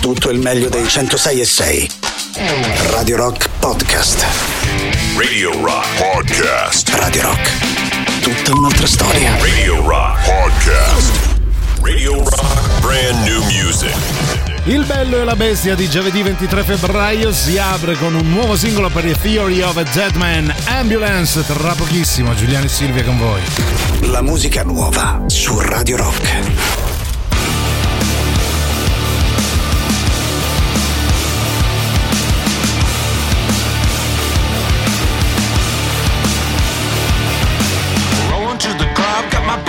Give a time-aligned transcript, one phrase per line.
[0.00, 1.90] tutto il meglio dei 106 e 6.
[2.90, 4.24] Radio Rock Podcast.
[5.16, 6.88] Radio Rock Podcast.
[6.94, 8.20] Radio Rock.
[8.22, 9.36] Tutta un'altra storia.
[9.38, 11.10] Radio Rock Podcast.
[11.82, 13.94] Radio Rock Brand New Music.
[14.64, 18.88] Il bello e la bestia di giovedì 23 febbraio si apre con un nuovo singolo
[18.88, 21.44] per The Theory of a Dead Man Ambulance.
[21.44, 23.40] Tra pochissimo, Giuliano e Silvia con voi.
[24.10, 26.79] La musica nuova su Radio Rock.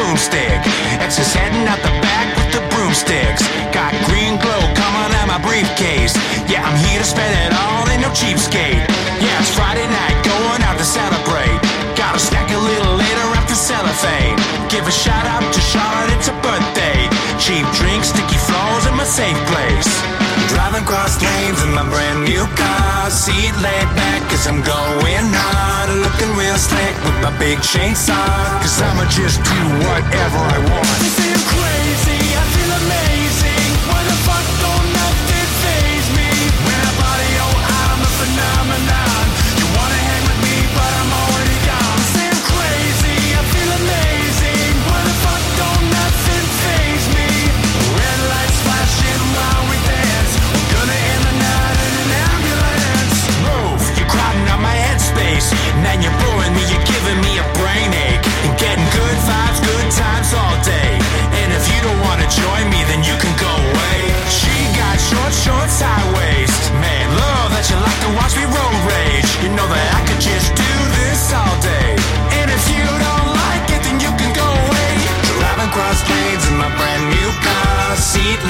[0.01, 0.57] Boomstick.
[0.97, 3.45] Ex's heading out the back with the broomsticks.
[3.69, 6.17] Got green glow coming out my briefcase.
[6.49, 8.81] Yeah, I'm here to spend it all, ain't no cheapskate.
[9.21, 11.57] Yeah, it's Friday night, going out to celebrate.
[11.95, 13.00] Gotta stack a little
[13.71, 14.35] cellophane.
[14.67, 16.99] Give a shout out to Charlotte, it's a birthday.
[17.39, 19.91] Cheap drinks, sticky floors in my safe place.
[20.51, 23.09] Driving cross lanes in my brand new car.
[23.09, 25.89] Seat laid back as I'm going hard.
[26.03, 28.35] Looking real slick with my big chainsaw.
[28.59, 31.20] Cause I'ma just do whatever I want.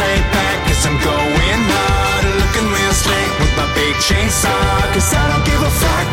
[0.02, 2.26] Laid back as I'm going hard.
[2.42, 4.66] Looking real slick with my big chainsaw.
[4.94, 6.08] Cause I don't give a fuck,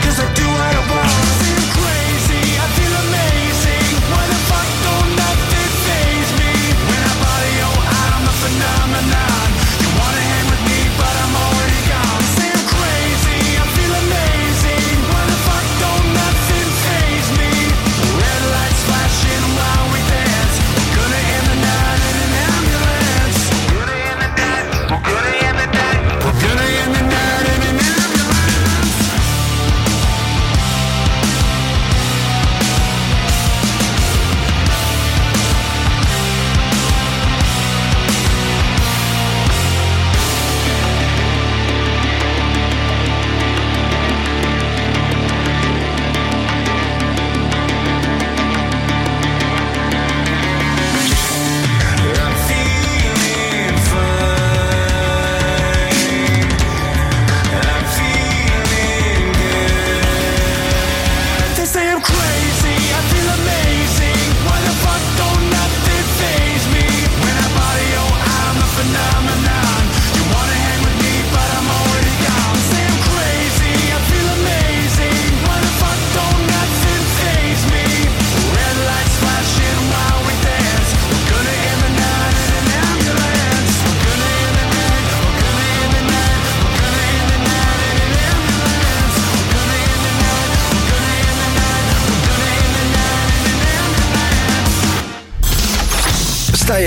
[62.01, 62.68] crazy,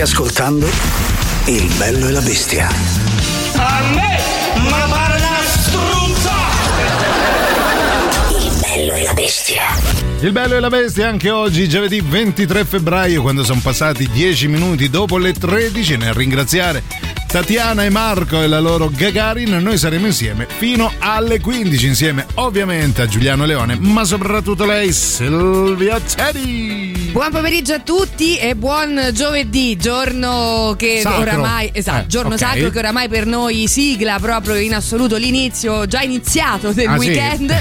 [0.01, 0.67] Stai ascoltando
[1.45, 2.67] Il bello e la bestia.
[3.56, 4.19] A me,
[4.67, 6.31] ma pare una struzza!
[8.39, 9.62] Il bello e la bestia.
[10.22, 14.89] Il bello e la bestia anche oggi, giovedì 23 febbraio, quando sono passati 10 minuti
[14.89, 16.81] dopo le 13, nel ringraziare
[17.28, 23.03] Tatiana e Marco e la loro Gagarin, noi saremo insieme fino alle 15, insieme ovviamente
[23.03, 26.91] a Giuliano Leone, ma soprattutto lei, Silvia Teddy.
[27.12, 31.20] Buon pomeriggio a tutti e buon giovedì, giorno che Sacro.
[31.22, 32.40] oramai, esatto, Eh, giorno ok.
[32.40, 37.12] sacro che oramai per noi sigla proprio in assoluto l'inizio, già iniziato del Ah, sì?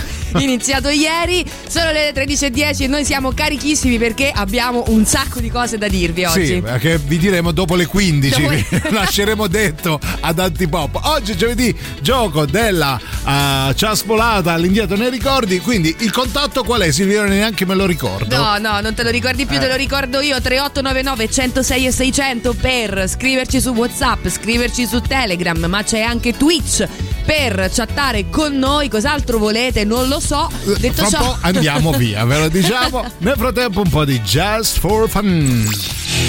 [0.39, 5.79] iniziato ieri, sono le 13.10 e noi siamo carichissimi perché abbiamo un sacco di cose
[5.79, 6.47] da dirvi oggi.
[6.47, 11.01] Sì, che vi diremo dopo le 15, Dopo- lasceremo detto ad Antipop.
[11.05, 16.91] Oggi giovedì, gioco della uh, ciaspolata all'indietro nei ricordi, quindi il contatto qual è?
[16.93, 18.37] Silvio, neanche me lo ricordo.
[18.37, 19.61] No, no, non te lo ricordi più, Eh.
[19.61, 20.41] te lo ricordo io.
[20.41, 26.87] 3899 106 e 600 per scriverci su WhatsApp, scriverci su Telegram, ma c'è anche Twitch
[27.31, 28.89] per chattare con noi.
[28.89, 29.85] Cos'altro volete?
[29.85, 30.51] Non lo so.
[30.79, 33.05] Detto Tra un ciò, po' andiamo via, ve lo diciamo.
[33.19, 35.71] Nel frattempo un po' di Just for Fun.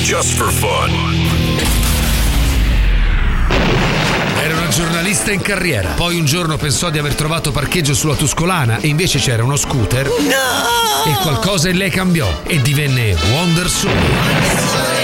[0.03, 0.91] Just for fun.
[4.43, 5.89] Era una giornata giornalista in carriera.
[5.89, 10.05] Poi un giorno pensò di aver trovato parcheggio sulla Tuscolana e invece c'era uno scooter.
[10.05, 11.11] No!
[11.11, 15.00] E qualcosa in lei cambiò e divenne Wonder Soul.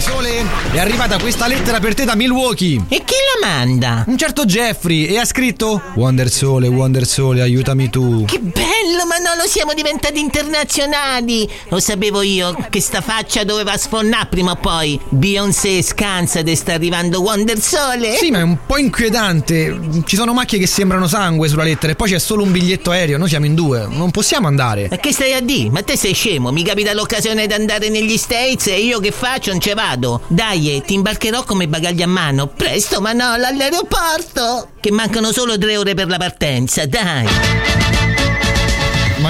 [0.00, 2.84] Sole, è arrivata questa lettera per te da Milwaukee.
[2.88, 4.04] E chi la manda?
[4.06, 8.24] Un certo Jeffrey e ha scritto Wonder Sole, Wonder Sole, aiutami tu.
[8.24, 8.69] Che bello,
[9.10, 11.48] Manolo, siamo diventati internazionali.
[11.68, 14.98] Lo sapevo io che sta faccia doveva sfonnare prima o poi.
[15.08, 18.16] Beyoncé scansa ed sta arrivando Wonder Sole.
[18.16, 19.78] Sì, ma è un po' inquietante.
[20.04, 23.18] Ci sono macchie che sembrano sangue sulla lettera e poi c'è solo un biglietto aereo.
[23.18, 24.88] Noi siamo in due, non possiamo andare.
[24.90, 25.70] Ma che stai a dire?
[25.70, 26.50] Ma te sei scemo?
[26.50, 29.50] Mi capita l'occasione di andare negli States e io che faccio?
[29.50, 30.22] Non ce vado.
[30.28, 32.46] Dai, eh, ti imbarcherò come bagagli a mano.
[32.46, 34.70] Presto, Manolo, all'aeroporto.
[34.80, 37.99] Che mancano solo tre ore per la partenza, dai.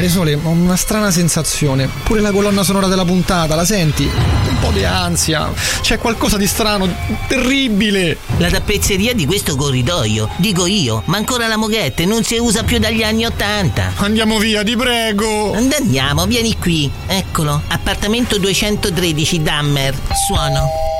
[0.01, 1.87] Maria Sole, ho una strana sensazione.
[2.05, 4.05] Pure la colonna sonora della puntata, la senti?
[4.05, 5.53] Un po' di ansia.
[5.83, 6.89] C'è qualcosa di strano,
[7.29, 8.17] terribile.
[8.39, 12.79] La tappezzeria di questo corridoio, dico io, ma ancora la moghette non si usa più
[12.79, 13.93] dagli anni Ottanta.
[13.97, 15.53] Andiamo via, ti prego.
[15.53, 16.91] Andiamo, vieni qui.
[17.07, 19.95] Eccolo, appartamento 213 Dammer.
[20.27, 21.00] Suono.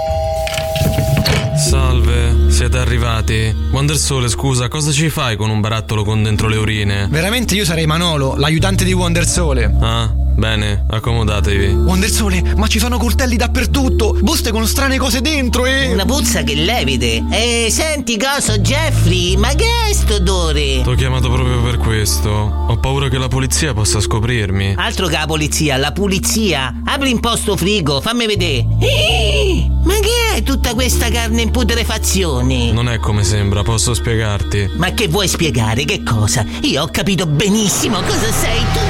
[2.81, 3.55] Arrivati.
[3.71, 7.09] Wonder Sole, scusa, cosa ci fai con un barattolo con dentro le urine?
[7.11, 9.71] Veramente io sarei Manolo, l'aiutante di Wonder Sole.
[9.81, 10.11] Ah,
[10.41, 11.67] bene, accomodatevi.
[11.67, 15.93] Wonder Sole, ma ci sono coltelli dappertutto, buste con strane cose dentro e...
[15.93, 17.23] Una puzza che levide.
[17.31, 20.81] E senti coso, Jeffrey, ma che è sto odore?
[20.83, 22.31] T'ho chiamato proprio per questo.
[22.31, 24.75] Ho paura che la polizia possa scoprirmi.
[24.77, 26.81] Altro che la polizia, la pulizia.
[26.85, 28.67] Apri un po' sto frigo, fammi vedere.
[28.81, 32.73] Eh, ma che è tutta questa carne in putrefazione?
[32.73, 34.71] Non è come sembra, posso spiegarti.
[34.77, 35.85] Ma che vuoi spiegare?
[35.85, 36.47] Che cosa?
[36.63, 38.90] Io ho capito benissimo cosa sei tu.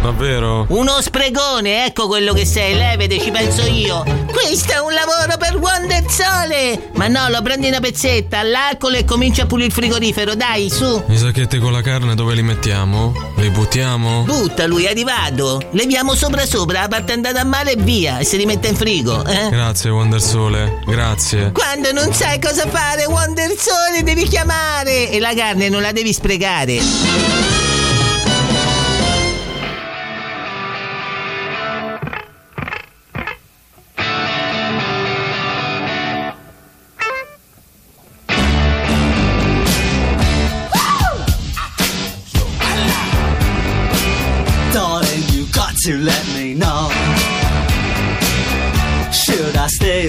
[0.00, 0.66] Davvero?
[0.68, 4.02] Uno spregone, ecco quello che sei, levete, ci penso io.
[4.30, 6.90] Questo è un lavoro per Wonder Sole.
[6.94, 11.02] Ma no, lo prendi una pezzetta, all'alcol e comincia a pulire il frigorifero, dai, su.
[11.08, 13.12] I sacchetti con la carne dove li mettiamo?
[13.36, 14.22] Li buttiamo?
[14.22, 15.60] Butta lui, è arrivato.
[15.72, 19.24] Leviamo sopra sopra, la parte andata a male e via, e si rimette in frigo,
[19.26, 19.48] eh?
[19.50, 21.50] Grazie, Wonder Sole, grazie.
[21.52, 26.12] Quando non sai cosa fare, Wonder Sole devi chiamare e la carne non la devi
[26.12, 27.57] sprecare.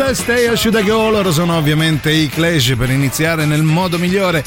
[0.00, 1.10] Should I stay or should I go?
[1.10, 4.42] Loro sono ovviamente i Clash per iniziare nel modo migliore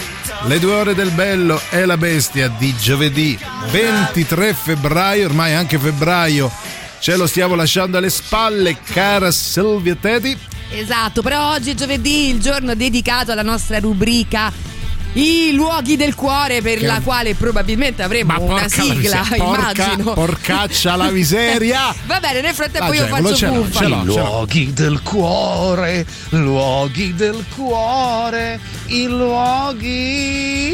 [0.47, 3.37] le due ore del bello e la bestia di giovedì
[3.69, 6.51] 23 febbraio, ormai anche febbraio
[6.99, 10.35] ce lo stiamo lasciando alle spalle, cara Silvia Teti.
[10.71, 14.51] Esatto, però oggi è giovedì, il giorno dedicato alla nostra rubrica
[15.15, 19.35] I luoghi del cuore per Che- la quale probabilmente avremo una sigla, porca-
[19.83, 20.13] immagino.
[20.13, 21.93] porcaccia la miseria.
[22.07, 23.77] Va bene, nel frattempo Ah, io faccio ce l'ho, buffa.
[23.79, 24.13] ce l'ho, ce l'ho.
[24.25, 30.73] luoghi del cuore, luoghi del cuore, i luoghi.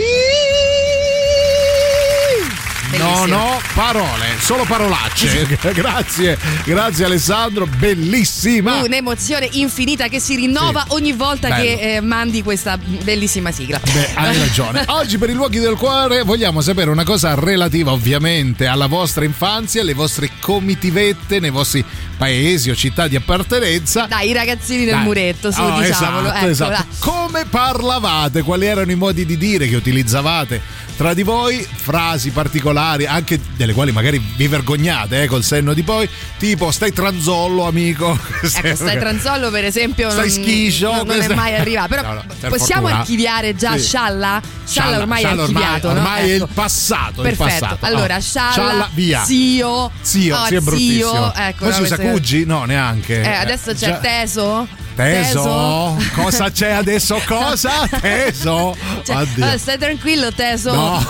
[2.99, 5.47] No, no, parole, solo parolacce.
[5.73, 8.81] grazie, grazie Alessandro, bellissima.
[8.83, 10.93] Un'emozione infinita che si rinnova Sì.
[10.95, 11.63] ogni volta Bello.
[11.63, 13.79] che eh, mandi questa bellissima sigla.
[13.79, 14.83] Beh, hai ragione.
[14.91, 19.81] Oggi per i luoghi del cuore vogliamo sapere una cosa relativa ovviamente alla vostra infanzia,
[19.81, 21.83] alle vostre comitivette nei vostri
[22.17, 24.07] paesi o città di appartenenza.
[24.07, 25.03] Dai, i ragazzini del Dai.
[25.03, 26.27] muretto, su, Oh, diciamolo.
[26.27, 26.85] esatto, ecco, esatto.
[26.99, 28.41] Come parlavate?
[28.41, 31.65] Quali erano i modi di dire che utilizzavate tra di voi?
[31.75, 36.91] Frasi particolari, anche delle quali magari vi vergognate, eh, col senno di poi, tipo stai
[36.91, 38.19] tranzollo, amico.
[38.59, 41.87] Ecco, stai tranzollo per esempio Stai non, schiscio, non- non è mai arrivato.
[41.87, 42.99] Però No, no, possiamo fortuna.
[42.99, 43.83] archiviare già Sì.
[43.83, 44.41] Scialla?
[44.67, 45.93] Scialla ormai Scialla è archiviato, no?
[45.93, 46.43] ormai è Ecco.
[46.43, 47.59] il passato, il Perfetto.
[47.65, 47.85] passato.
[47.85, 48.19] Allora, Oh.
[48.19, 49.23] Scialla, via.
[49.23, 51.09] zio, Zio, oh, sì, è bruttissimo.
[51.11, 52.45] zio, ecco, Poi si no, usa Cuggi?
[52.45, 53.21] No, neanche.
[53.21, 54.67] Eh, adesso c'è Già- teso.
[55.03, 55.95] Teso?
[56.13, 57.21] Cosa c'è adesso?
[57.25, 57.87] Cosa?
[58.01, 58.75] Teso?
[59.05, 60.73] Cioè, eh, stai tranquillo, teso.
[60.73, 61.07] No.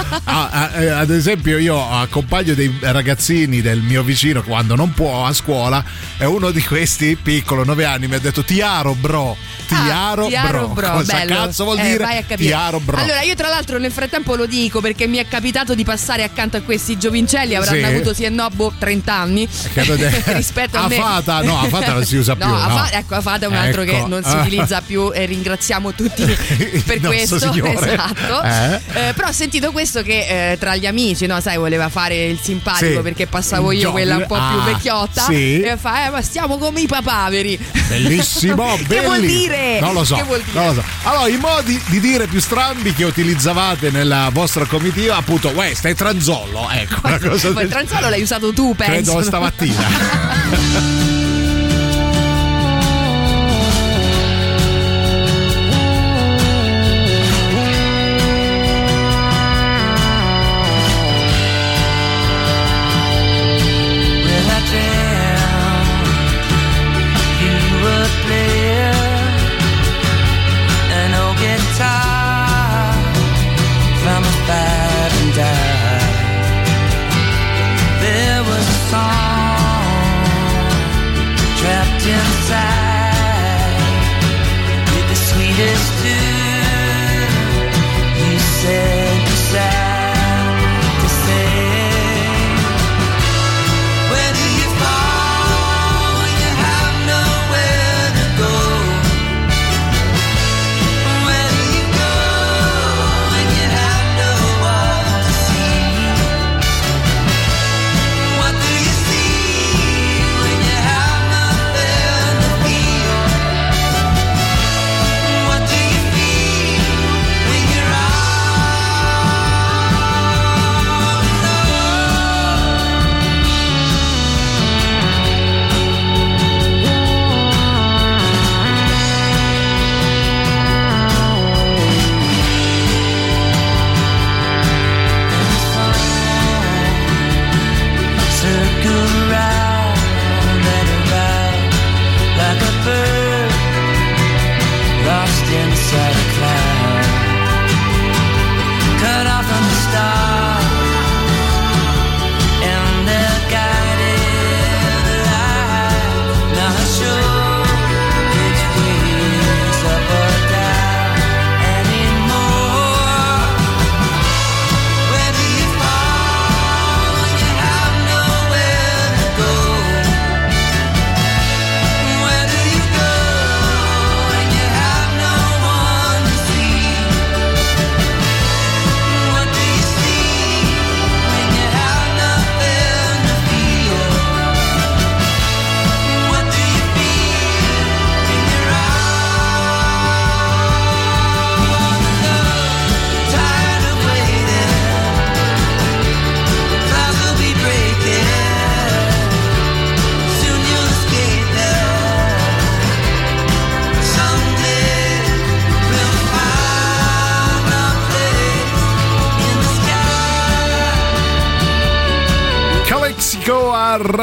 [0.24, 5.24] Ah, ah, eh, ad esempio io accompagno dei ragazzini del mio vicino quando non può
[5.26, 5.82] a scuola
[6.18, 10.68] e uno di questi piccolo 9 anni mi ha detto tiaro bro tiaro, Ah, Tiaro
[10.68, 11.34] bro, cosa bello.
[11.34, 15.06] cazzo vuol Eh, dire tiaro bro Allora, io tra l'altro nel frattempo lo dico perché
[15.06, 17.84] mi è capitato di passare accanto a questi giovincelli, avranno Sì.
[17.84, 19.48] avuto sì e no, boh, 30 anni.
[20.26, 20.96] Rispetto a, a me.
[20.96, 22.58] fata no a fata non si usa No, più no.
[22.90, 23.92] Ecco, a fata è un altro Ecco.
[24.02, 26.24] che non si utilizza più e ringraziamo tutti
[26.84, 27.38] per questo.
[27.38, 27.92] Signore.
[27.92, 28.42] Esatto.
[28.42, 29.08] Eh?
[29.08, 32.38] Eh, però ho sentito questo che eh, tra gli amici, no, sai, voleva fare il
[32.40, 33.00] simpatico Sì.
[33.00, 35.22] perché passavo io quella un po' più ah, vecchiotta.
[35.24, 35.60] sì.
[35.60, 37.58] E fa, eh, ma stiamo come i papaveri.
[37.88, 39.40] Bellissimo, che vuol bellissimo.
[39.40, 39.80] dire?
[39.80, 40.16] Non lo so.
[40.16, 40.58] Che vuol dire?
[40.58, 40.84] non lo so.
[41.08, 45.94] Allora, i modi di dire più strambi che utilizzavate nella vostra comitiva, appunto, uè, stai
[45.94, 46.68] tranzollo.
[46.70, 49.12] Ecco, una cosa Ma il del tranzolo l'hai usato tu, penso.
[49.12, 51.09] Credo stamattina.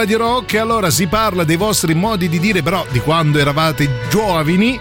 [0.07, 0.55] Radio Rock.
[0.55, 4.79] Allora si parla dei vostri modi di dire, però di quando eravate giovani.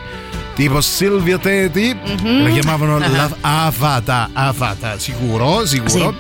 [0.56, 2.42] Tipo Silvia Teti, Mhm.
[2.44, 6.14] la chiamavano la Afata, Afata, sicuro, sicuro.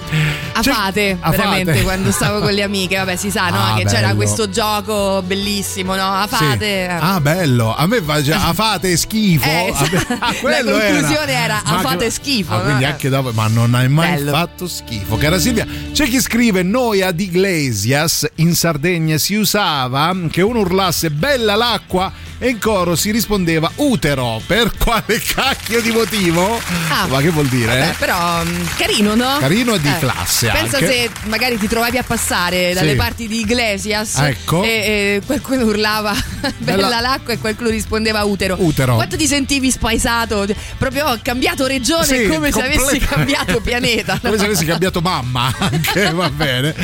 [0.52, 3.56] A C'è- fate, a veramente, quando stavo con le amiche, vabbè, si sa, no?
[3.58, 4.16] Ah, che c'era bello.
[4.16, 6.02] questo gioco bellissimo, no?
[6.12, 6.66] A Sì.
[6.86, 7.74] Ah, bello.
[7.74, 9.48] A me fa già, a fate schifo.
[9.48, 12.52] Eh, ah, la conclusione era, a Ma fate che- schifo.
[12.52, 12.62] Ah, no?
[12.64, 14.32] quindi anche dopo, ma non hai mai Bello.
[14.32, 15.16] fatto schifo.
[15.16, 21.10] Cara Silvia, c'è chi scrive: Noi ad Iglesias in Sardegna si usava che uno urlasse
[21.10, 24.40] bella l'acqua e in coro si rispondeva utero.
[24.46, 26.60] Per quale cacchio di motivo?
[26.90, 27.06] Ah.
[27.06, 27.66] ma che vuol dire?
[27.78, 27.94] Vabbè, eh?
[27.98, 29.36] però mm, carino, no?
[29.40, 30.86] Carino e di classe Pensa anche.
[30.90, 32.96] se magari ti trovavi a passare dalle Sì.
[32.96, 34.62] parti di Iglesias Ecco.
[34.62, 36.12] e, e qualcuno urlava
[36.58, 38.56] bella, Bella- l'acqua e qualcuno rispondeva utero.
[38.58, 38.94] Utero.
[38.96, 40.46] Quanto ti sentivi spaesato?
[40.76, 44.14] Proprio ho cambiato regione Sì, come se avessi cambiato pianeta.
[44.14, 44.20] no?
[44.36, 46.74] Come se avessi cambiato mamma, anche va bene.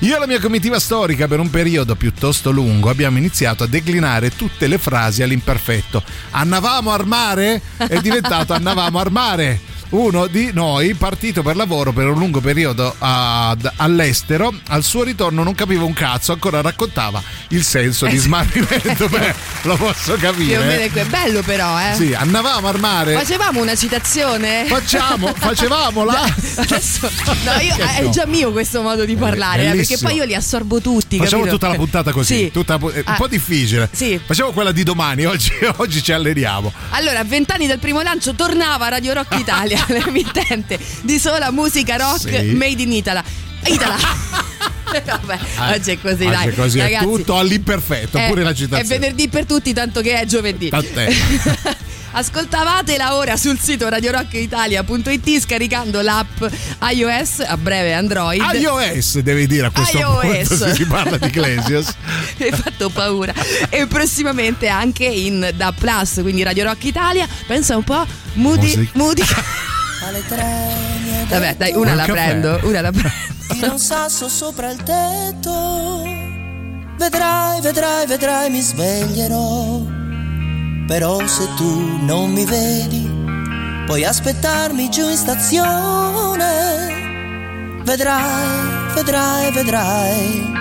[0.00, 4.34] Io e la mia comitiva storica, per un periodo piuttosto lungo, abbiamo iniziato a declinare
[4.34, 6.02] tutte le frasi all'imperfetto.
[6.30, 7.60] Annavamo al mare?
[7.76, 9.72] È diventato annavamo al mare.
[9.90, 15.42] Uno di noi, partito per lavoro per un lungo periodo ad- all'estero, al suo ritorno
[15.44, 19.06] non capiva un cazzo, ancora raccontava il senso di smarrimento.
[19.08, 20.90] Beh, lo posso capire.
[20.90, 21.94] è bello però, eh.
[21.94, 23.14] Sì, annavamo al mare.
[23.14, 24.64] Facevamo una citazione?
[24.66, 26.22] Facciamo, facevamola.
[26.56, 27.08] Adesso,
[27.44, 30.80] no, io, è già mio questo modo di parlare, eh, perché poi io li assorbo
[30.80, 31.18] tutti.
[31.18, 31.58] Facciamo capito?
[31.58, 32.50] tutta la puntata così, Sì.
[32.50, 33.88] tutta- un Ah, po' difficile.
[33.92, 34.18] Sì.
[34.24, 36.72] Facciamo quella di domani, oggi, oggi ci alleniamo.
[36.90, 42.28] Allora, a vent'anni dal primo lancio tornava Radio Rock Italia, l'emittente di sola musica rock
[42.28, 42.54] Sì.
[42.54, 43.20] made in Italy.
[43.66, 44.02] Italy.
[45.04, 45.38] Vabbè,
[45.74, 48.98] oggi è così, Oggi è così, Ragazzi, è tutto all'imperfetto, è- pure la È citazione.
[48.98, 50.68] venerdì per tutti, tanto che è giovedì.
[50.68, 51.12] Tant'è.
[52.16, 56.44] Ascoltavatela ora sul sito radiorockitalia.it scaricando l'app
[56.92, 58.40] iOS, a breve Android.
[58.54, 60.48] iOS devi dire a questo iOS.
[60.48, 61.92] punto se si parla di Iglesias.
[62.36, 63.34] Mi hai fatto paura.
[63.68, 67.26] E prossimamente anche in Da Plus, quindi Radio Rock Italia.
[67.48, 68.88] Pensa un po', Moody.
[68.92, 69.22] Moody.
[71.28, 72.60] Vabbè, dai, una Un la prendo.
[72.62, 73.12] Una la prendo.
[73.48, 76.02] Tira un sasso sopra il tetto
[76.96, 79.93] Vedrai, vedrai, vedrai mi sveglierò
[80.86, 83.14] Però se tu non mi vedi
[83.86, 86.42] Puoi aspettarmi giù in stazione.
[87.82, 90.52] Vedrai, vedrai, vedrai.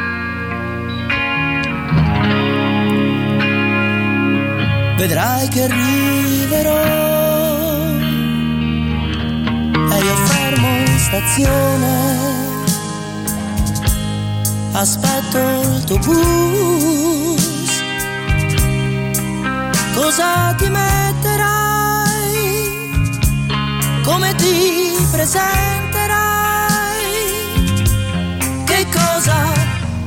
[4.97, 6.83] Vedrai che arriverò
[9.89, 12.21] E io fermo in stazione.
[14.73, 17.22] Aspetto il tuo bus.
[19.93, 22.12] Cosa ti metterai?
[24.03, 26.21] Come ti presenterai?
[28.65, 29.36] Che cosa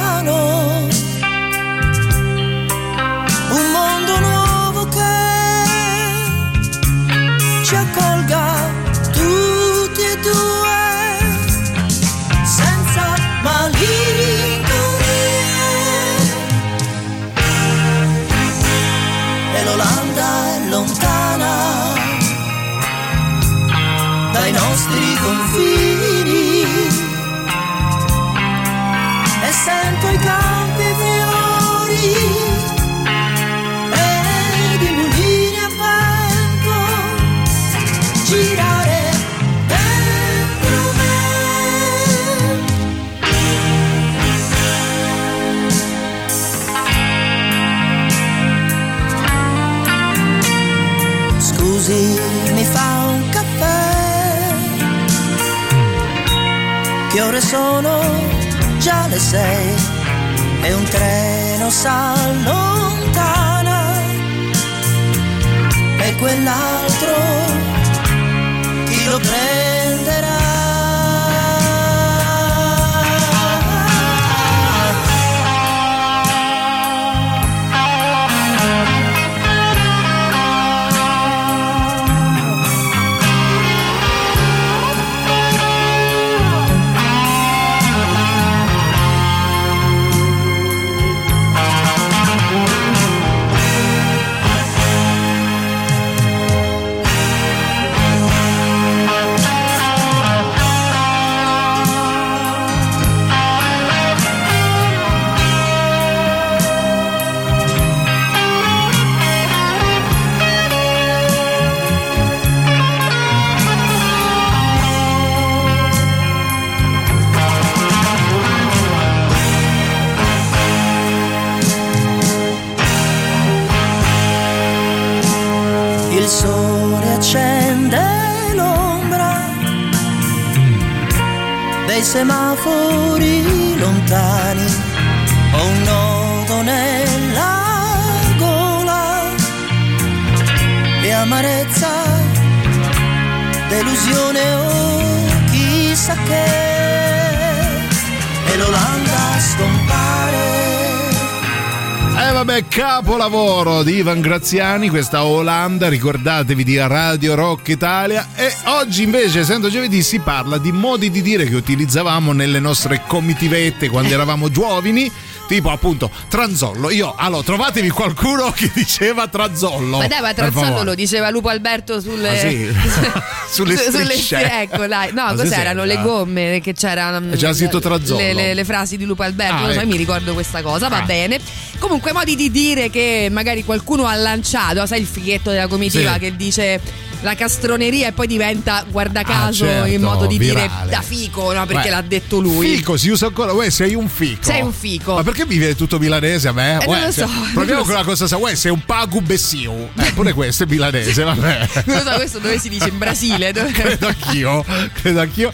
[154.07, 158.25] Ivan Graziani, questa Olanda, ricordatevi di Radio Rock Italia.
[158.37, 163.01] E oggi invece, essendo giovedì, si parla di modi di dire che utilizzavamo nelle nostre
[163.05, 165.11] comitivette quando eravamo giovani.
[165.47, 166.89] Tipo appunto Tranzollo.
[166.91, 169.97] Io, allora, trovatevi qualcuno che diceva Tranzollo.
[169.97, 170.83] Ma dai, ma favore.
[170.83, 172.67] lo diceva Lupo Alberto sulle, Ah, sì?
[173.49, 174.61] Sulle su- strisce.
[174.61, 175.11] ecco, dai.
[175.13, 175.85] No, Ma sì, cos'erano?
[175.85, 176.01] Le eh.
[176.01, 177.17] gomme che c'era.
[177.19, 178.19] mm, C'era scritto Trazzollo.
[178.19, 179.53] Le, le- le frasi di Lupo Alberto.
[179.53, 179.87] Ah, non so, ecco.
[179.89, 181.01] mi ricordo questa cosa, va Ah.
[181.03, 181.39] bene.
[181.79, 184.85] Comunque, modi di dire che magari qualcuno ha lanciato.
[184.85, 186.19] Sai il fighetto della comitiva Sì.
[186.19, 186.81] che dice
[187.21, 190.89] la castroneria e poi diventa, guarda caso, Ah, certo, in modo di dire virale.
[190.91, 191.65] da fico, no?
[191.65, 192.75] Perché Beh, l'ha detto lui.
[192.75, 193.53] Fico si usa ancora.
[193.53, 194.43] Uè, sei un fico.
[194.43, 195.15] Sei un fico.
[195.15, 196.73] Ma perché mi viene tutto milanese a me?
[196.81, 197.97] Eh, non Uè, lo se- so, non Proviamo lo con so.
[197.99, 198.37] la cosa sa.
[198.37, 199.89] Uè, sei un pagu bessiu.
[199.99, 201.67] Eh, pure questo è milanese, vabbè.
[201.85, 202.89] Non lo so, questo dove si dice?
[202.89, 203.51] In Brasile?
[203.51, 205.51] Dove- credo anch'io, credo anch'io.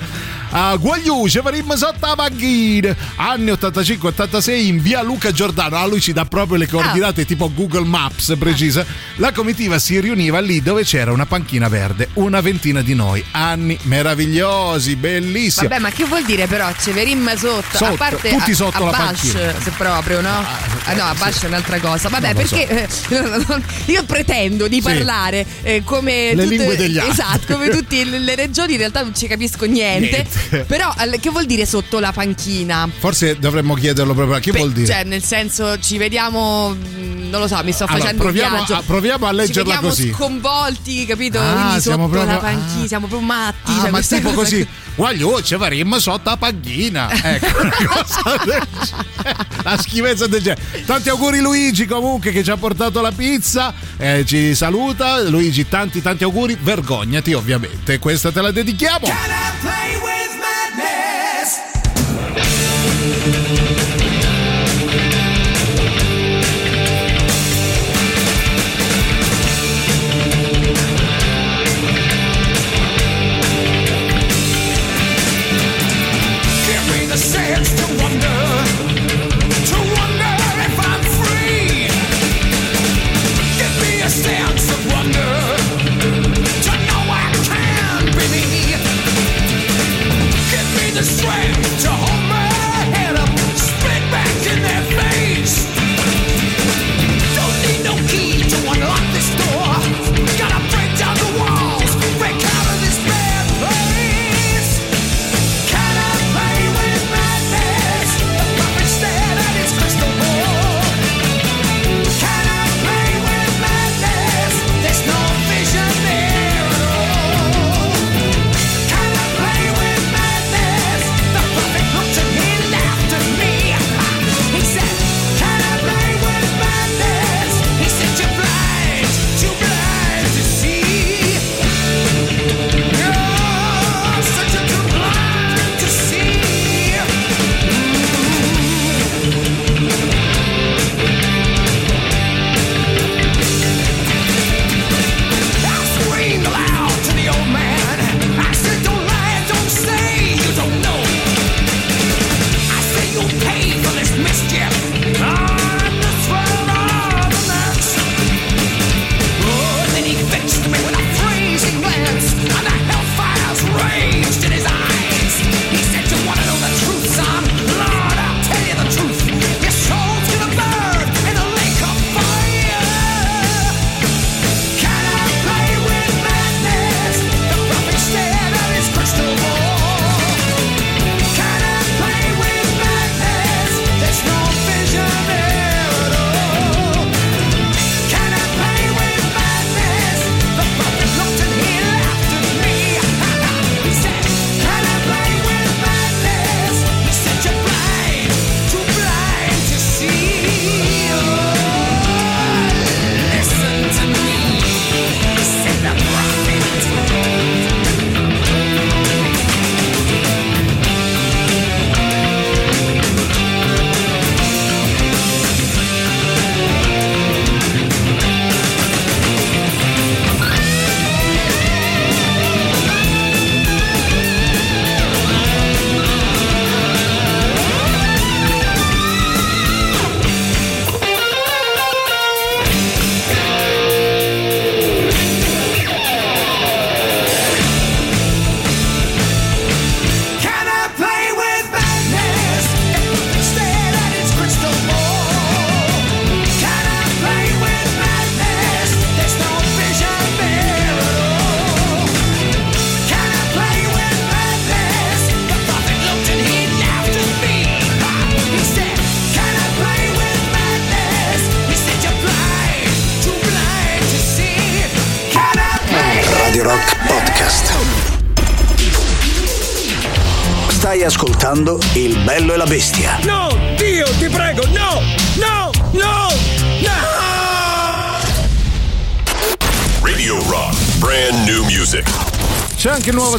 [0.56, 5.78] A Guagliuce faremmo sotto la panchina anni 85-86 in via Luca Giordano.
[5.78, 8.86] Ah, lui ci dà proprio le coordinate tipo Google Maps precisa.
[9.16, 13.24] La comitiva si riuniva lì dove c'era una panchina verde, una ventina di noi.
[13.32, 15.68] Anni meravigliosi, bellissimi.
[15.68, 16.72] Vabbè, ma che vuol dire però?
[16.80, 19.60] Ceverim sotto, Sotto, a parte tutti a, sotto a la Bash, panchina.
[19.60, 20.46] se proprio, no?
[20.86, 22.10] Ah, no, a Bash è un'altra cosa.
[22.10, 22.56] Vabbè, Non lo so.
[22.56, 23.62] perché eh,
[23.92, 24.82] io pretendo di Sì.
[24.84, 27.12] parlare eh, come Le tutte- lingue degli altri.
[27.12, 30.10] Esatto, come tutte le le regioni, in realtà non ci capisco niente.
[30.12, 30.42] Niente.
[30.68, 32.88] Però che vuol dire sotto la panchina?
[33.00, 34.40] Forse dovremmo chiederlo proprio.
[34.40, 34.88] Che Beh, vuol dire?
[34.88, 36.70] Cioè, nel senso, ci vediamo.
[36.70, 38.74] mh, Non lo so, mi sto Allora, facendo proviamo un viaggio.
[38.82, 40.12] a- proviamo a Ci leggerla vediamo così.
[40.14, 41.40] sconvolti, capito?
[41.40, 43.72] Ah, Quindi siamo sotto proprio- la panchina, siamo proprio matti.
[43.72, 44.68] Ah, cioè, ma tipo così, qui.
[44.96, 47.10] guagliucce faremmo sotto la panchina.
[47.24, 49.36] Ecco, una cosa del genere.
[49.64, 50.84] La schifezza del genere.
[50.86, 53.74] Tanti auguri Luigi comunque che ci ha portato la pizza.
[53.98, 55.22] Eh, ci saluta.
[55.28, 56.56] Luigi, tanti tanti auguri.
[56.62, 57.98] Vergognati ovviamente.
[58.00, 59.08] Questa te la dedichiamo.
[59.62, 60.33] Play with
[60.76, 61.33] madness.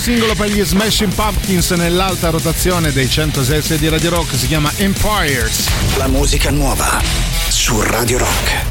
[0.04, 5.70] Singolo per gli Smashing Pumpkins nell'alta rotazione dei 106 di Radio Rock, si chiama Empires.
[5.96, 7.00] La musica nuova
[7.48, 8.63] su Radio Rock.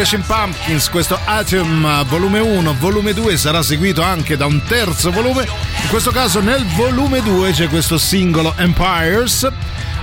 [0.00, 5.42] Smashing Pumpkins, questo Atom volume 1, volume 2 sarà seguito anche da un terzo volume.
[5.82, 9.46] In questo caso nel volume 2 c'è questo singolo Empires,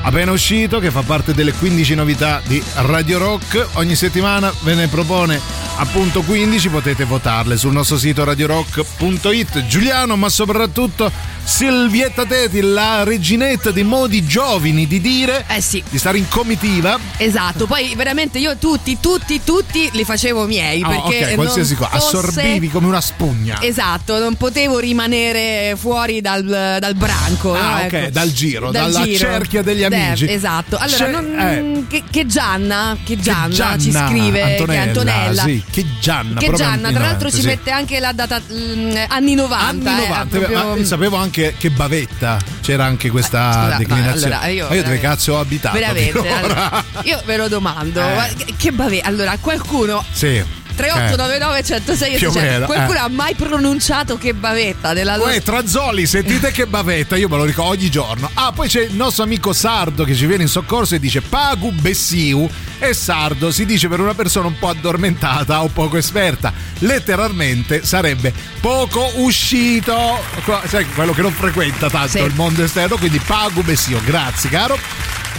[0.03, 3.69] appena uscito, che fa parte delle 15 novità di Radio Rock.
[3.73, 5.41] Ogni settimana ve ne propone
[5.77, 9.65] appunto 15, potete votarle sul nostro sito radiorock.it.
[9.65, 11.11] Giuliano, ma soprattutto
[11.51, 15.81] Silvietta Teti, la reginetta dei modi giovani di dire, Eh sì.
[15.89, 16.99] di stare in comitiva.
[17.15, 20.81] Esatto, poi veramente io tutti, tutti, tutti li facevo miei.
[20.83, 23.61] Ah, perché ok, qualsiasi cosa, fosse- assorbivi come una spugna.
[23.61, 27.53] Esatto, non potevo rimanere fuori dal, dal branco.
[27.55, 27.85] Ah, no?
[27.85, 28.09] ok, Ecco.
[28.11, 29.17] dal giro, Dal dalla giro.
[29.17, 30.29] cerchia degli Eh, amici.
[30.29, 30.75] esatto.
[30.77, 31.83] Allora, C'è- non- eh.
[31.87, 35.41] che, che Gianna, che Gianna, Gianna ci scrive che Antonella, Antonella.
[35.43, 37.45] sì, che Gianna, Che Gianna, tra l'altro 90, ci sì.
[37.47, 39.89] mette anche la data mm, anni 90.
[39.91, 44.33] Anni eh, 90, proprio- ma sapevo anche che bavetta c'era anche questa Eh, scusa, declinazione.
[44.35, 45.77] allora, io ma io dove cazzo ho abitato?
[45.77, 47.99] Veramente, allora, io ve lo domando.
[48.07, 48.15] Eh.
[48.15, 50.43] ma Che, che bave- allora, qualcuno Sì.
[50.77, 52.39] 3899 106 Più o 600.
[52.53, 53.01] meno, Qualcuno eh.
[53.01, 57.43] ha mai pronunciato che bavetta della loro Uè, Trazzoli, sentite che bavetta, io me lo
[57.43, 58.29] ricordo ogni giorno.
[58.35, 61.71] Ah, poi c'è il nostro amico Sardo che ci viene in soccorso e dice Pagu
[61.71, 62.47] Bessiu
[62.79, 66.53] e Sardo si dice per una persona un po' addormentata o poco esperta.
[66.79, 70.19] Letteralmente sarebbe poco uscito,
[70.67, 72.19] sai, quello che non frequenta tanto Sì.
[72.19, 73.99] il mondo esterno, quindi Pagu Bessiu.
[74.03, 74.77] Grazie, caro.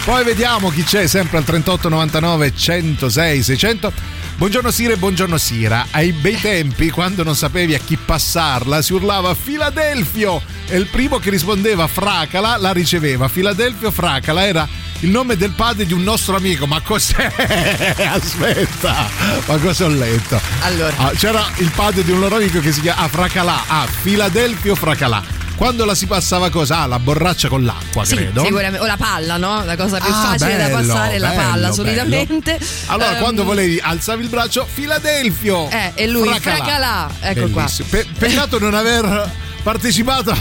[0.04, 3.92] Poi vediamo chi c'è sempre al 3899 106 600.
[4.38, 5.88] Buongiorno Sira e buongiorno Sira.
[5.90, 11.18] Ai bei tempi, quando non sapevi a chi passarla, si urlava Filadelfio e il primo
[11.18, 13.26] che rispondeva Fracala la riceveva.
[13.26, 14.68] Filadelfio Fracala era
[15.00, 16.68] il nome del padre di un nostro amico.
[16.68, 17.32] Ma cos'è?
[18.14, 19.10] Aspetta,
[19.44, 20.40] ma cosa ho letto?
[20.60, 20.96] Allora.
[20.98, 23.64] Ah, c'era il padre di un loro amico che si chiama ah, Fracalà.
[23.66, 25.37] Ah, Filadelfio Fracalà.
[25.58, 26.78] Quando la si passava cosa?
[26.82, 28.44] Ah, la borraccia con l'acqua, Sì, credo.
[28.44, 28.78] sicuramente.
[28.78, 29.64] O la palla, no?
[29.64, 31.72] La cosa più Ah, facile da bello, passare è la bello, palla, bello.
[31.74, 32.58] solitamente.
[32.86, 35.68] Allora, Ehm, quando volevi alzavi il braccio, Filadelfio.
[35.68, 37.10] Eh, e lui, Fracalà.
[37.20, 37.62] Ecco qua.
[37.62, 37.88] Bellissimo.
[37.90, 39.30] Pe- peccato non aver
[39.62, 40.34] partecipato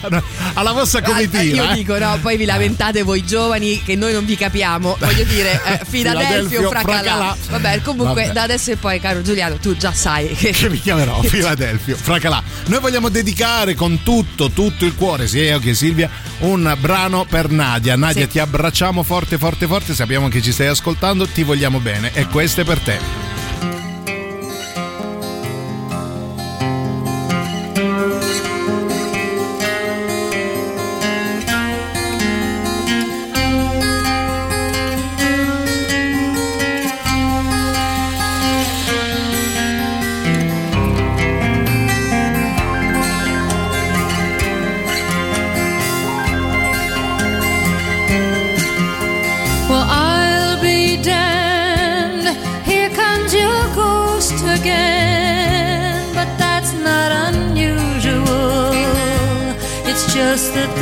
[0.00, 0.22] alla,
[0.54, 1.62] alla vostra comitiva.
[1.64, 1.74] Io eh.
[1.74, 4.96] dico, no, poi vi lamentate voi giovani che noi non vi capiamo.
[4.98, 7.02] Voglio dire, eh, Filadelfio, Fracalà.
[7.02, 7.36] Fracalà.
[7.50, 8.32] Vabbè, comunque Vabbè.
[8.32, 10.50] da adesso in poi, caro Giuliano, tu già sai che.
[10.50, 12.42] che vi chiamerò Filadelfio, Fracalà.
[12.66, 16.08] Noi vogliamo dedicare con tutto, tutto il cuore, sia io che Silvia,
[16.40, 17.96] un brano per Nadia.
[17.96, 18.28] Nadia, Sì.
[18.28, 19.94] ti abbracciamo forte, forte, forte.
[19.94, 22.10] Sappiamo che ci stai ascoltando, ti vogliamo bene.
[22.14, 23.31] E questo è per te.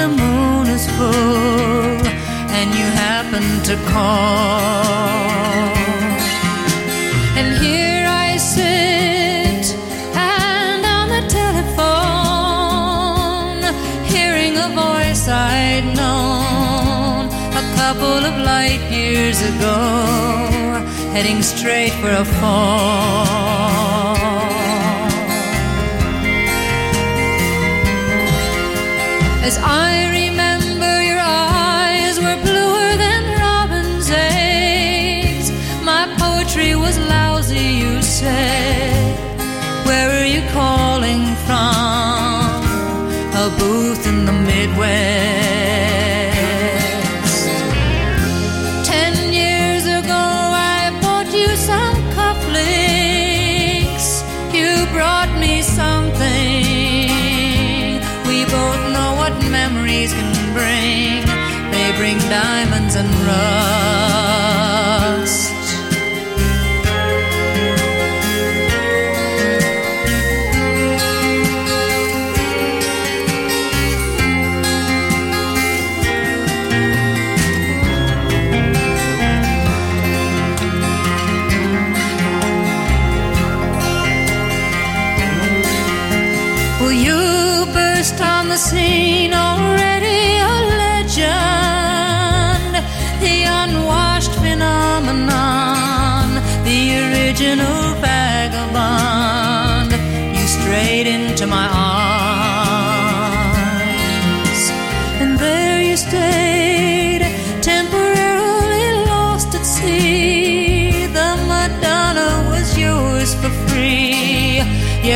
[0.01, 2.01] The moon is full
[2.59, 4.81] and you happen to call.
[7.39, 9.65] And here I sit
[10.15, 12.01] and on the telephone,
[14.15, 17.29] hearing a voice I'd known
[17.63, 19.79] a couple of light years ago,
[21.15, 23.41] heading straight for a fall.
[29.43, 29.90] As I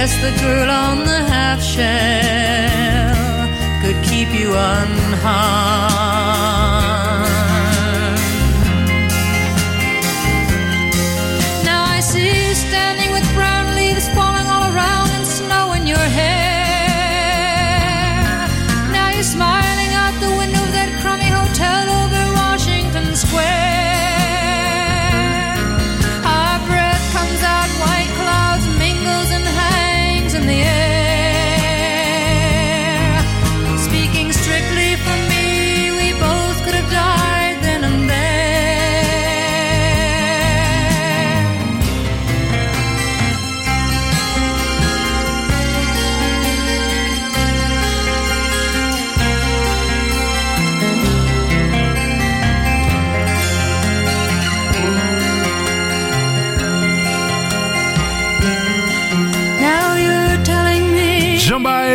[0.07, 3.17] Yes, the girl on the half shell
[3.81, 6.04] could keep you unharmed.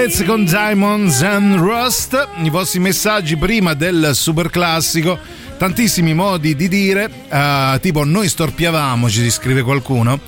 [0.09, 2.29] Baez con Diamonds and Rust.
[2.41, 5.19] I vostri messaggi prima del super classico.
[5.55, 10.19] Tantissimi modi di dire, eh, tipo noi storpiavamo, ci scrive qualcuno.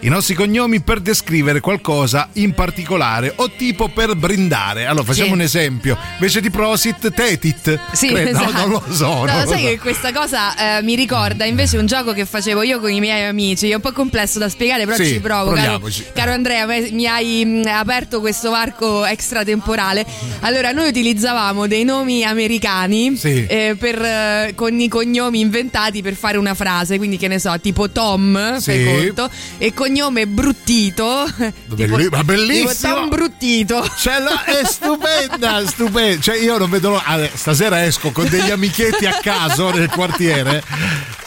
[0.00, 4.86] I nostri cognomi per descrivere qualcosa in particolare o tipo per brindare.
[4.86, 5.32] Allora facciamo Sì.
[5.32, 5.98] un esempio.
[6.14, 7.80] Invece di prosit, tetit.
[7.92, 8.52] Sì, Credo- esatto.
[8.52, 9.06] no, non lo so.
[9.08, 9.66] No, non lo sai so.
[9.66, 13.24] che questa cosa eh, mi ricorda invece un gioco che facevo io con i miei
[13.26, 13.70] amici.
[13.70, 15.50] È un po' complesso da spiegare, però Sì, ci provo.
[15.54, 15.80] Caro,
[16.14, 20.06] caro Andrea, mi hai mh, aperto questo varco extratemporale.
[20.40, 23.46] Allora, noi utilizzavamo dei nomi americani Sì.
[23.48, 26.98] eh, per, eh, con i cognomi inventati per fare una frase.
[26.98, 28.84] Quindi, che ne so, tipo Tom, Sì.
[28.84, 29.28] conto.
[29.58, 31.26] E così cognome Bruttito.
[31.74, 32.94] tipo, ma bellissimo!
[32.94, 33.90] Tipo Bruttito.
[33.96, 36.20] Cioè, la- è stupenda, stupenda.
[36.20, 37.04] Cioè, io non vedo l'ora.
[37.04, 40.62] ah, Stasera esco con degli amichetti a caso nel quartiere.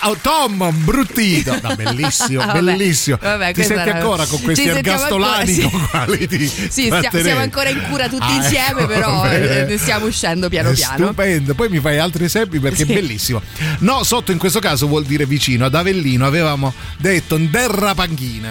[0.04, 1.58] Oh, Tom, bruttito.
[1.62, 3.18] No, bellissimo, Vabbè, bellissimo.
[3.22, 7.24] vabbè, Ti senti ancora con questi ergastolani ancora, con quali ti Sì, trattenevi?
[7.24, 9.60] siamo ancora in cura tutti Ah, insieme, ecco, però bene.
[9.60, 10.96] eh, ne stiamo uscendo piano È piano.
[11.06, 12.92] Stupendo, poi mi fai altri esempi perché Sì.
[12.92, 13.42] è bellissimo.
[13.80, 15.66] No, sotto in questo caso vuol dire vicino.
[15.66, 17.94] Ad Avellino avevamo detto Derra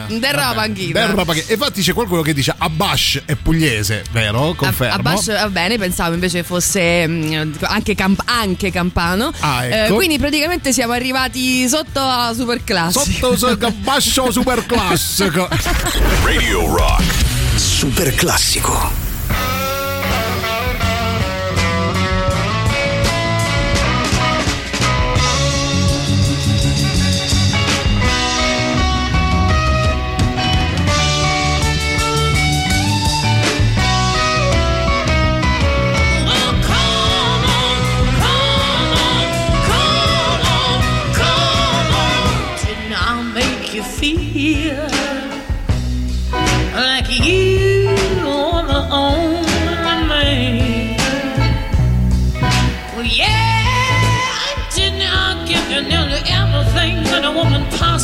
[0.06, 0.18] Panchina.
[0.18, 1.00] Derra Panchina.
[1.06, 1.46] Derra Panchina.
[1.48, 4.54] E infatti c'è qualcuno che dice Abash è pugliese, vero?
[4.54, 4.94] Confermo.
[4.94, 9.32] A, a Bash va bene, pensavo invece fosse mm, anche, camp- anche campano.
[9.40, 9.92] Ah, ecco.
[9.92, 13.36] Eh, quindi praticamente siamo arrivati sotto a super classico.
[13.36, 15.48] Sotto so- Bascio super classico.
[16.24, 17.02] Radio Rock.
[17.56, 18.14] Super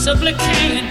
[0.06, 0.85] supplicant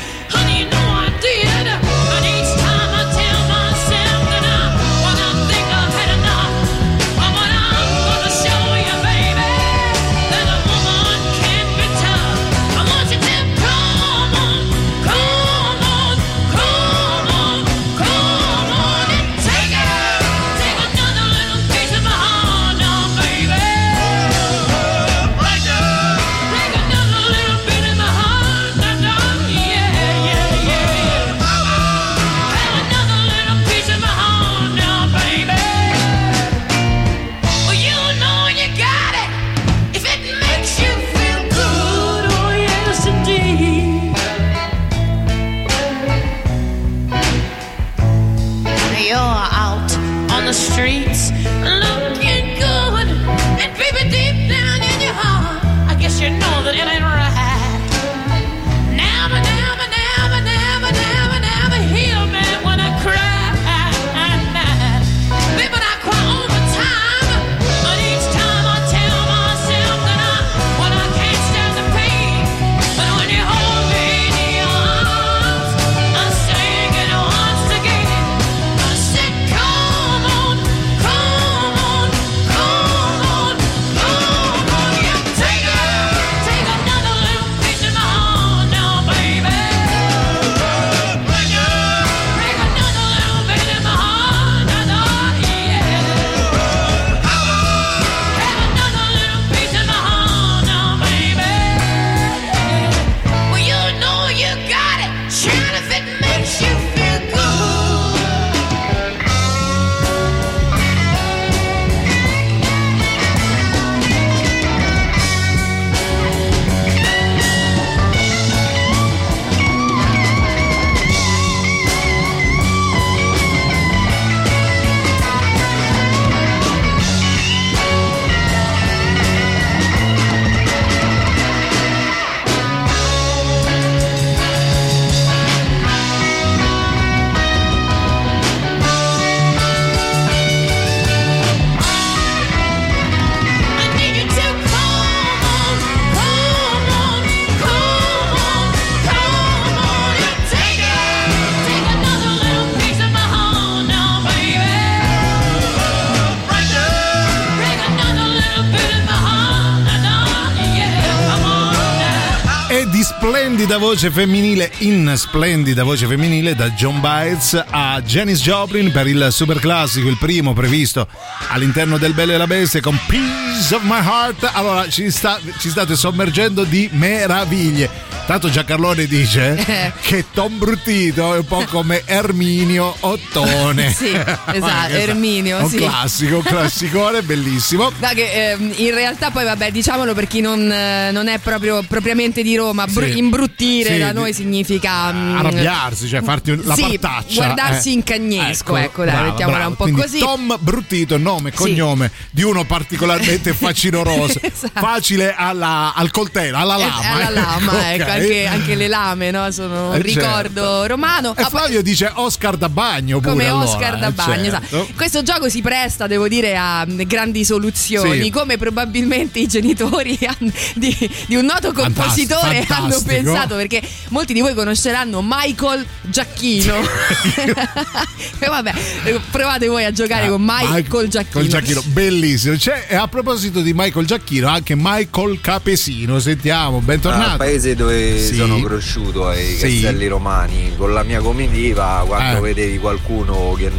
[163.75, 169.27] splendida voce femminile in splendida voce femminile da John Bites a Janis Joplin per il
[169.31, 171.05] super classico, il primo previsto
[171.49, 174.49] all'interno del Bello e la Bestia con Peace of My Heart.
[174.53, 177.89] Allora ci, sta- ci state sommergendo di meraviglie.
[178.25, 183.93] Tanto Giancarlone dice che Tom Bruttito è un po' come Erminio Ottone.
[184.05, 185.77] Sì, esatto, Erminio, Un sì.
[185.77, 187.91] classico, un classicone, bellissimo.
[187.99, 191.83] Ma che ehm, in realtà poi vabbè diciamolo per chi non, eh, non è proprio
[191.87, 193.17] propriamente di Roma, Sì.
[193.17, 197.33] imbru- Imbruttire Sì, da noi significa mm, Arrabbiarsi, cioè farti un- la sì, partaccia.
[197.45, 197.93] guardarsi eh.
[197.93, 199.69] in cagnesco, ecco, dai, brava, mettiamola brava.
[199.69, 200.19] un po' Quindi così.
[200.19, 201.57] Tom Bruttito, nome e Sì.
[201.57, 204.79] cognome di uno particolarmente facinoroso, Esatto.
[204.79, 207.13] facile alla- al coltello, alla Eh, lama.
[207.13, 207.83] alla lama, Ok.
[207.83, 209.51] ecco, anche, anche le lame no?
[209.51, 211.35] sono un Eh, ricordo romano.
[211.37, 214.75] E Ah, Flavio dice Oscar da bagno pure come allora, Oscar da eh, bagno, certo.
[214.75, 214.87] esatto.
[214.95, 218.29] Questo gioco si presta, devo dire, a grandi soluzioni, Sì.
[218.29, 220.17] come probabilmente i genitori
[220.75, 222.73] di, di un noto compositore Fantastico.
[222.73, 226.75] hanno pensato, perché molti di voi conosceranno Michael Giacchino.
[228.39, 228.73] e vabbè,
[229.05, 231.45] eh, provate voi a giocare con Michael Giacchino.
[231.47, 232.55] Giacchino, bellissimo.
[232.55, 236.19] C'è, e a proposito di Michael Giacchino, anche Michael Capesino.
[236.19, 237.31] Sentiamo, bentornato.
[237.31, 238.35] Al paese dove Sì.
[238.35, 239.81] sono cresciuto, ai Sì.
[239.81, 242.41] Castelli Romani, con la mia comitiva, quando Eh.
[242.41, 243.71] vedevi qualcuno che,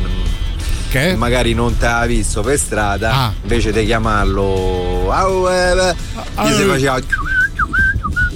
[0.91, 1.15] Che?
[1.17, 3.33] magari non ti aveva visto per strada, Ah.
[3.43, 6.67] invece di chiamarlo, "Au, eh, beh", gli si Ah.
[6.67, 7.01] faceva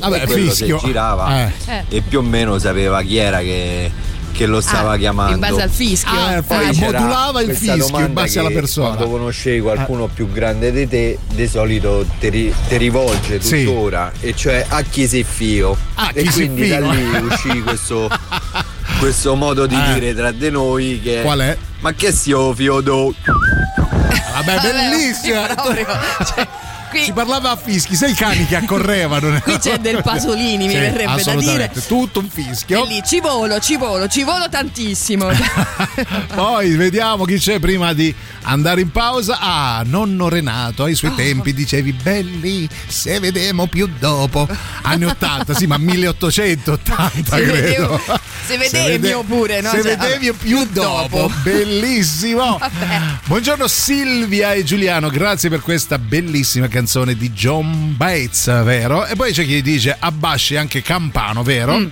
[0.01, 0.79] Vabbè, e quello fischio.
[0.79, 1.53] si girava Eh.
[1.67, 1.85] Eh.
[1.89, 3.91] e più o meno sapeva chi era che,
[4.33, 5.35] che lo stava Ah, chiamando.
[5.35, 6.11] in base al fischio.
[6.19, 8.95] Ah, Ah, poi c'era modulava il fischio in base alla persona.
[8.97, 13.65] Quando conoscevi qualcuno più grande di te, di solito ti, ri- ti rivolge Sì.
[13.65, 15.77] tuttora, e cioè a chi sei fio.
[15.95, 18.09] Ah, e chi sei quindi da lì uscì questo,
[18.99, 19.95] questo modo di Eh.
[19.95, 21.57] dire tra di noi che Qual è?
[21.81, 23.15] Ma che sia fiodo?
[23.25, 25.47] Vabbè, bellissima.
[25.55, 25.87] proprio,
[26.25, 26.47] cioè,
[26.91, 29.41] qui, Si parlava a fischi, sai i cani che accorrevano.
[29.41, 31.71] qui c'è del Pasolini, mi Sì, verrebbe da dire.
[31.87, 32.85] Tutto un fischio.
[32.85, 35.29] E lì ci volo, ci volo, ci volo tantissimo.
[36.35, 39.39] Poi vediamo chi c'è prima di andare in pausa.
[39.41, 40.97] Ah, nonno Renato, ai Oh.
[40.97, 44.49] suoi tempi dicevi belli, se vedemo più dopo.
[44.83, 47.53] Anni 80, sì, ma 1880 Se credo.
[47.53, 48.01] vedevo-
[48.47, 49.71] se vedevi vede- pure, no?
[49.71, 51.17] Se Cioè, vedevi più, più dopo.
[51.19, 51.33] dopo.
[51.43, 52.59] Bellissimo.
[52.61, 53.01] Vabbè.
[53.27, 59.07] Buongiorno Silvia e Giuliano, grazie per questa bellissima canzone di John Bates, vero?
[59.07, 61.79] E poi c'è chi dice Abbasci anche Campano, vero?
[61.79, 61.87] Mm.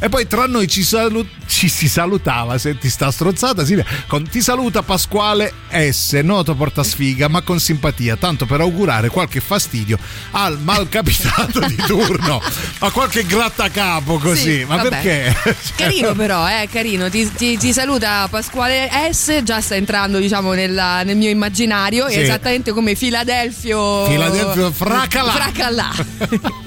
[0.00, 4.28] E poi tra noi ci, salu- ci si salutava, se ti sta strozzata Silvia, con
[4.28, 9.98] ti saluta Pasquale S, noto portasfiga ma con simpatia, tanto per augurare qualche fastidio
[10.32, 12.40] al malcapitato di turno,
[12.80, 14.88] a qualche grattacapo così, Sì, ma vabbè.
[14.88, 15.36] perché?
[15.76, 17.08] Carino però, eh, carino.
[17.08, 22.20] Ti, ti- ti saluta Pasquale S, già sta entrando diciamo nella- nel mio immaginario, Sì.
[22.20, 24.06] esattamente come Filadelfio...
[24.06, 25.30] Filadelfio Fracalà.
[25.32, 25.90] Fracalà.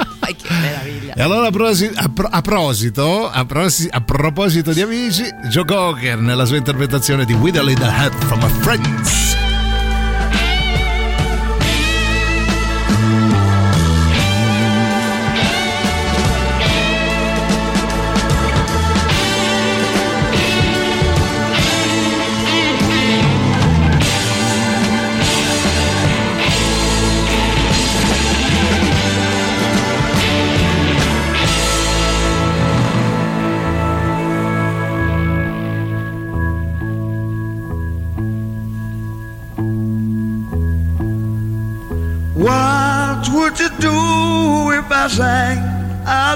[0.35, 1.13] Che meraviglia.
[1.15, 5.65] E allora a, prosi- a pro- a prosito, a, prosi- a proposito di amici, Joe
[5.65, 9.46] Cocker nella sua interpretazione di Whittle in the Hat from a Friends.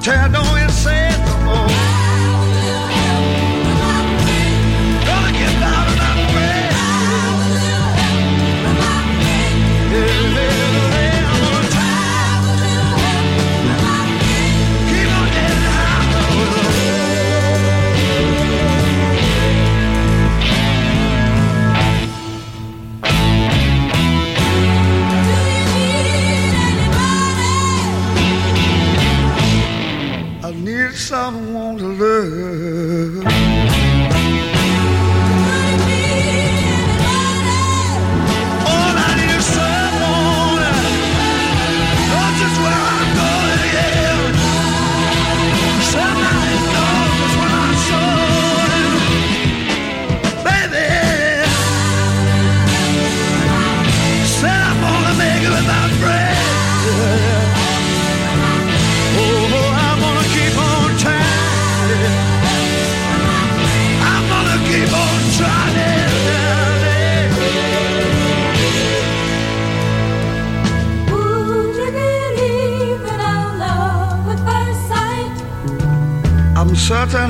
[0.00, 0.16] own?
[0.34, 0.49] I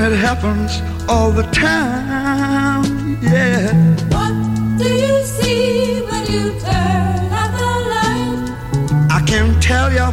[0.02, 3.18] and it happens all the time.
[3.20, 3.70] Yeah.
[4.08, 4.32] What
[4.78, 9.10] do you see when you turn out the light?
[9.10, 10.08] I can't tell you,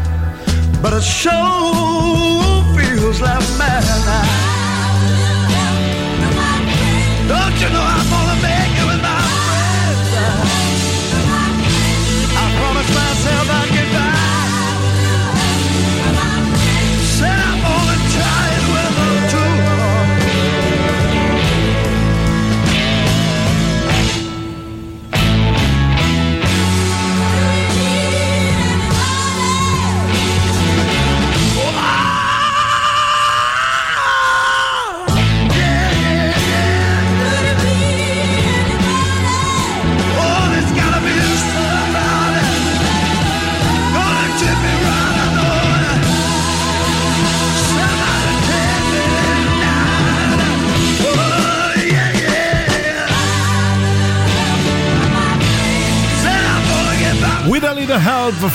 [0.81, 2.47] but it shows.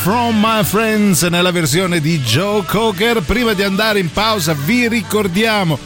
[0.02, 3.22] From My Friends nella versione di Joe Cocker.
[3.22, 5.78] Prima di andare in pausa vi ricordiamo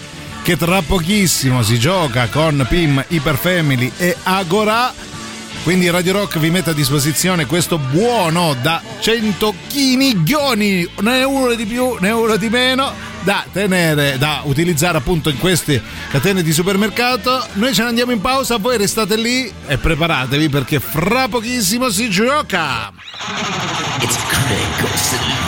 [0.42, 4.90] che tra pochissimo si gioca con Pim, Iperfamily e Agora.
[5.64, 11.52] Quindi Radio Rock vi mette a disposizione questo buono da 100 chini ghioni, né uno
[11.52, 16.52] di più né uno di meno da tenere, da utilizzare appunto in queste catene di
[16.52, 17.44] supermercato.
[17.54, 22.08] Noi ce ne andiamo in pausa, voi restate lì e preparatevi perché fra pochissimo si
[22.08, 22.92] gioca.
[24.00, 25.45] It's.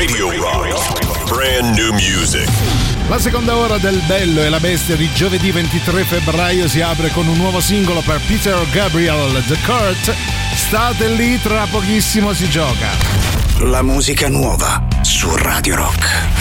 [0.00, 1.28] Radio Rock.
[1.28, 2.48] Brand new music.
[3.08, 7.28] La seconda ora del Bello e la Bestia di giovedì 23 febbraio si apre con
[7.28, 10.14] un nuovo singolo per Peter Gabriel, The Court.
[10.54, 12.88] State lì, tra pochissimo si gioca.
[13.58, 16.39] La musica nuova su Radio Rock.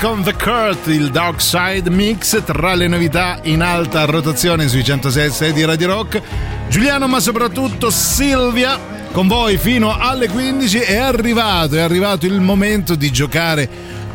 [0.00, 5.52] Con The Kurt, il Dark Side Mix tra le novità in alta rotazione sui 106
[5.52, 6.22] di Radio Rock.
[6.68, 8.78] Giuliano, ma soprattutto Silvia,
[9.10, 13.68] con voi fino alle 15 è arrivato, è arrivato il momento di giocare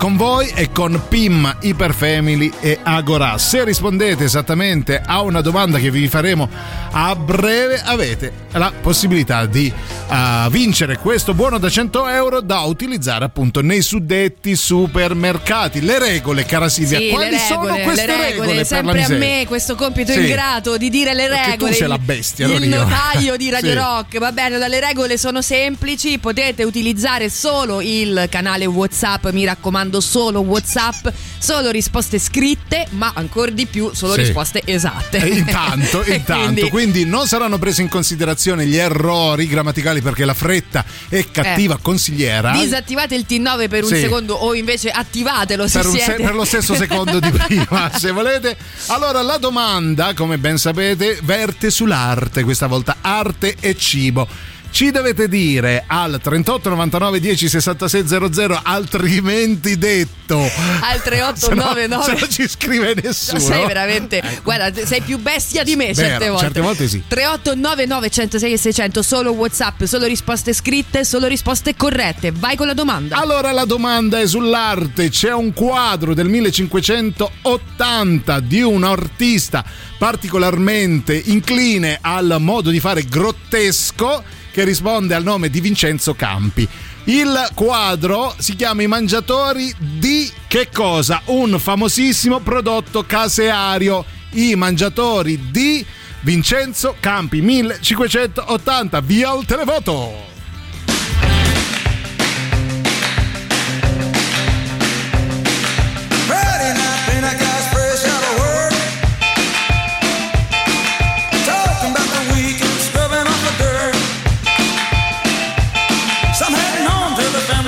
[0.03, 3.37] con voi e con PIM, Iperfamily e Agora.
[3.37, 6.49] Se rispondete esattamente a una domanda che vi faremo
[6.91, 9.71] a breve, avete la possibilità di
[10.09, 15.79] uh, vincere questo buono da 100 euro da utilizzare appunto nei suddetti supermercati.
[15.81, 18.65] Le regole, cara Silvia, Sì, quali le sono regole, queste le regole, regole?
[18.65, 20.19] sempre a me questo compito Sì.
[20.19, 21.73] ingrato di dire le Perché tu regole.
[21.75, 22.77] sei la il- bestia, il io.
[22.83, 23.77] notaio di Radio Sì.
[23.77, 24.17] Rock.
[24.19, 30.41] Va bene, le regole sono semplici, potete utilizzare solo il canale WhatsApp, mi raccomando, solo
[30.41, 34.21] WhatsApp, solo risposte scritte, ma ancora di più solo Sì.
[34.21, 35.17] risposte esatte.
[35.17, 37.05] E intanto, E intanto, quindi- quindi...
[37.05, 41.81] non saranno presi in considerazione gli errori grammaticali perché la fretta è cattiva Eh.
[41.81, 42.51] consigliera.
[42.51, 43.99] Disattivate il T9 per un Sì.
[43.99, 48.11] secondo o invece attivatelo se per, un se- per lo stesso secondo di prima, se
[48.11, 48.55] volete.
[48.87, 54.27] Allora, la domanda, come ben sapete, verte sull'arte, questa volta arte e cibo.
[54.73, 60.39] Ci dovete dire al 38 99 10 66 00, altrimenti detto.
[60.39, 63.39] al 3899 Se no- se non ci scrive nessuno.
[63.39, 67.03] sei veramente guarda sei più bestia di me certe Vero, volte certe volte sì.
[67.07, 72.73] 3899 106 e 600 solo whatsapp solo risposte scritte solo risposte corrette vai con la
[72.73, 75.09] domanda Allora la domanda è sull'arte.
[75.09, 79.63] C'è un quadro del 1580 di un artista
[79.99, 86.69] particolarmente incline al modo di fare grottesco che risponde al nome di Vincenzo Campi.
[87.05, 91.23] Il quadro si chiama I mangiatori di che cosa?
[91.25, 94.05] Un famosissimo prodotto caseario.
[94.33, 95.83] I mangiatori di
[96.21, 99.01] Vincenzo Campi 1580.
[99.01, 100.32] Via il televoto!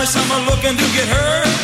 [0.06, 1.55] promise I'm looking to get hurt.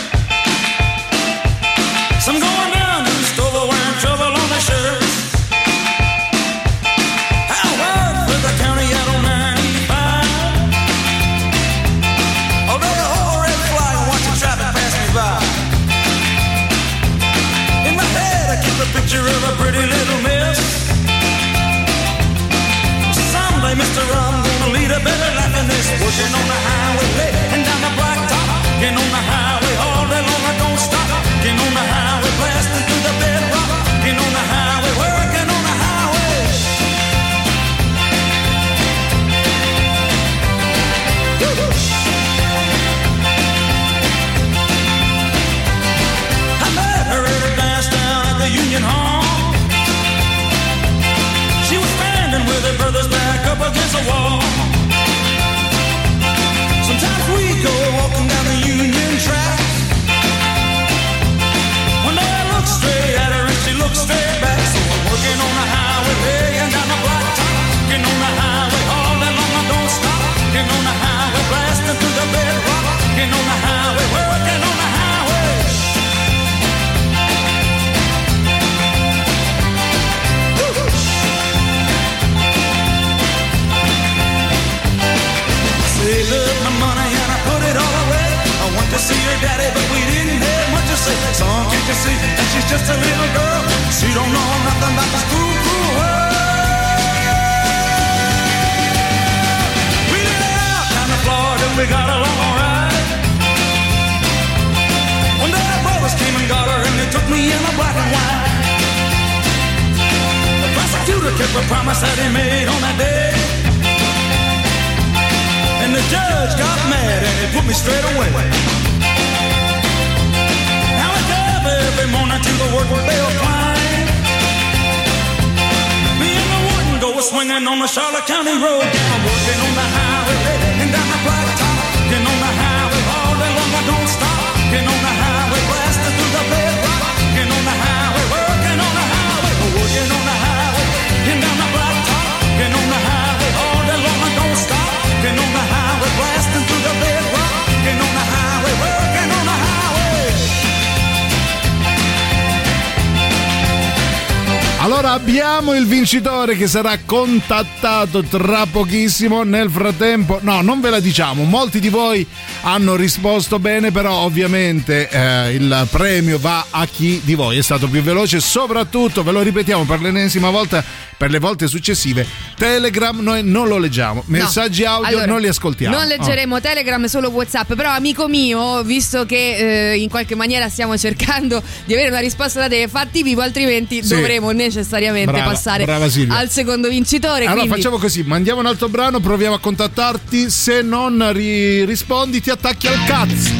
[156.11, 159.43] vincitore che sarà contattato tra pochissimo.
[159.43, 162.27] Nel frattempo, no, non ve la diciamo, molti di voi
[162.63, 167.87] hanno risposto bene, però ovviamente eh, il premio va a chi di voi è stato
[167.87, 170.83] più veloce, soprattutto, ve lo ripetiamo per l'ennesima volta,
[171.21, 174.89] per le volte successive Telegram noi non lo leggiamo, messaggi no.
[174.89, 175.95] audio allora, non li ascoltiamo.
[175.95, 176.59] Non leggeremo oh.
[176.59, 181.93] Telegram, solo WhatsApp, però amico mio, visto che eh, in qualche maniera stiamo cercando di
[181.93, 184.15] avere una risposta da te, fatti vivo, altrimenti sì.
[184.15, 187.45] dovremo necessariamente brava, passare brava al secondo vincitore.
[187.45, 187.69] Allora quindi...
[187.69, 192.87] facciamo così, mandiamo un altro brano, proviamo a contattarti, se non ri- rispondi ti attacchi
[192.87, 193.51] al cazzo.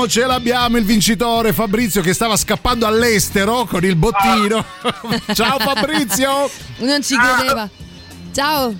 [0.00, 4.64] l'abbiamo, ce l'abbiamo il vincitore Fabrizio che stava scappando all'estero con il bottino.
[5.34, 6.50] Ciao Fabrizio.
[6.78, 7.68] Non ci credeva.
[8.32, 8.72] Ciao.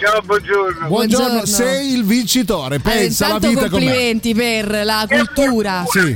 [0.00, 0.86] Ciao, buongiorno.
[0.86, 2.76] Buongiorno, sei il vincitore.
[2.76, 3.68] Eh, Pensa alla vita com'è.
[3.68, 5.84] complimenti per la cultura.
[5.88, 6.14] Sì.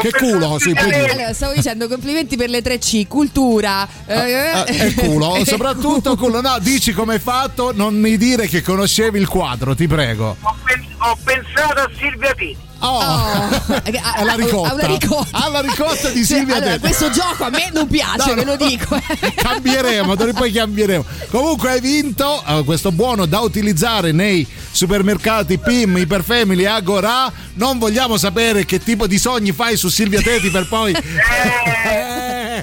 [0.00, 0.72] Che culo, sì.
[0.76, 3.88] Allora, stavo dicendo complimenti per le 3C, cultura.
[4.06, 6.40] eh, Ah, e culo, soprattutto culo.
[6.40, 10.36] No, dici come hai fatto, non mi dire che conoscevi il quadro, ti prego.
[10.40, 12.64] Ho pensato a Silvia Titi.
[12.80, 14.70] Oh, alla ricotta.
[14.70, 15.44] Alla ricotta.
[15.44, 18.54] Alla ricotta di Sì, Silvia allora, questo gioco a me non piace, No, ve no.
[18.56, 19.00] lo dico.
[19.34, 21.04] cambieremo, d'ora in poi cambieremo.
[21.30, 27.32] Comunque hai vinto eh, questo buono da utilizzare nei supermercati PIM, Iperfamily, Agora.
[27.54, 30.92] Non vogliamo sapere che tipo di sogni fai su Silvia Teti per poi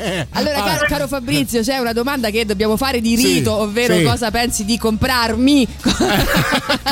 [0.32, 0.64] Allora, Ah.
[0.64, 4.04] caro, caro Fabrizio, c'è una domanda che dobbiamo fare di Sì, rito, ovvero sì.
[4.04, 5.68] cosa pensi di comprarmi?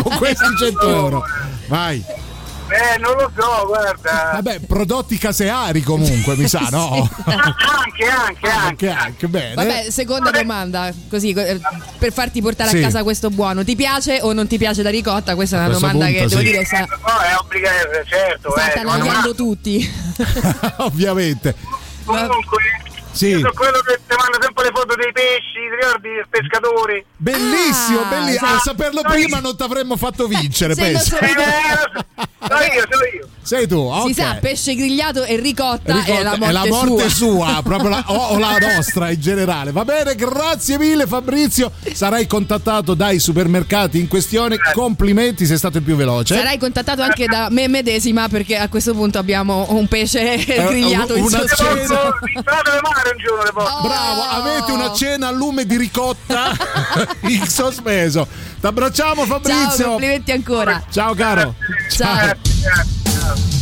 [0.04, 1.24] con questi 100 euro.
[1.68, 2.04] Vai.
[2.72, 4.32] Eh, non lo so, guarda.
[4.36, 7.10] Vabbè, prodotti caseari comunque, mi sa, no?
[7.26, 9.56] Anche, anche, Anche, anche bene.
[9.56, 11.60] Vabbè, seconda domanda, così eh,
[11.98, 12.78] per farti portare Sì.
[12.78, 13.66] a casa questo buono.
[13.66, 15.36] Ti piace o non ti piace la ricotta?
[15.36, 16.46] Questa è una domanda che punto devo sì.
[16.52, 18.52] dire sta, No, è obbligatorio, certo.
[18.52, 19.94] sta eh, attanagliando tutti.
[20.78, 21.54] Ovviamente.
[22.06, 22.58] Comunque,
[23.12, 23.28] Sì.
[23.28, 27.06] io sono quello che ti manda sempre le foto dei pesci, ti ricordi il pescatore?
[27.18, 28.48] Bellissimo, Ah, bellissimo.
[28.48, 28.54] sì.
[28.54, 31.18] A saperlo prima non ti avremmo fatto vincere, Se lo pensa.
[31.18, 32.26] so io.
[32.42, 33.28] Sono io, sono io.
[33.44, 34.08] Sei tu, ok.
[34.08, 37.48] Si sa, pesce grigliato e ricotta, è la morte, è la morte sua.
[37.50, 39.72] sua, proprio la- o, o la nostra in generale.
[39.72, 41.72] Va bene, grazie mille Fabrizio.
[41.94, 44.58] Sarai contattato dai supermercati in questione.
[44.74, 46.36] Complimenti, sei stato il più veloce.
[46.36, 51.24] Sarai contattato anche da me medesima perché a questo punto abbiamo un pesce grigliato in
[51.24, 52.14] una sospeso.
[52.44, 56.52] Bravo, avete una cena a lume di ricotta
[57.28, 58.28] in sospeso.
[58.60, 59.88] Ti abbracciamo Ciao, Fabrizio.
[59.90, 60.84] complimenti ancora.
[60.90, 61.56] Ciao caro.
[61.90, 62.36] Ciao.
[62.36, 63.61] Comunque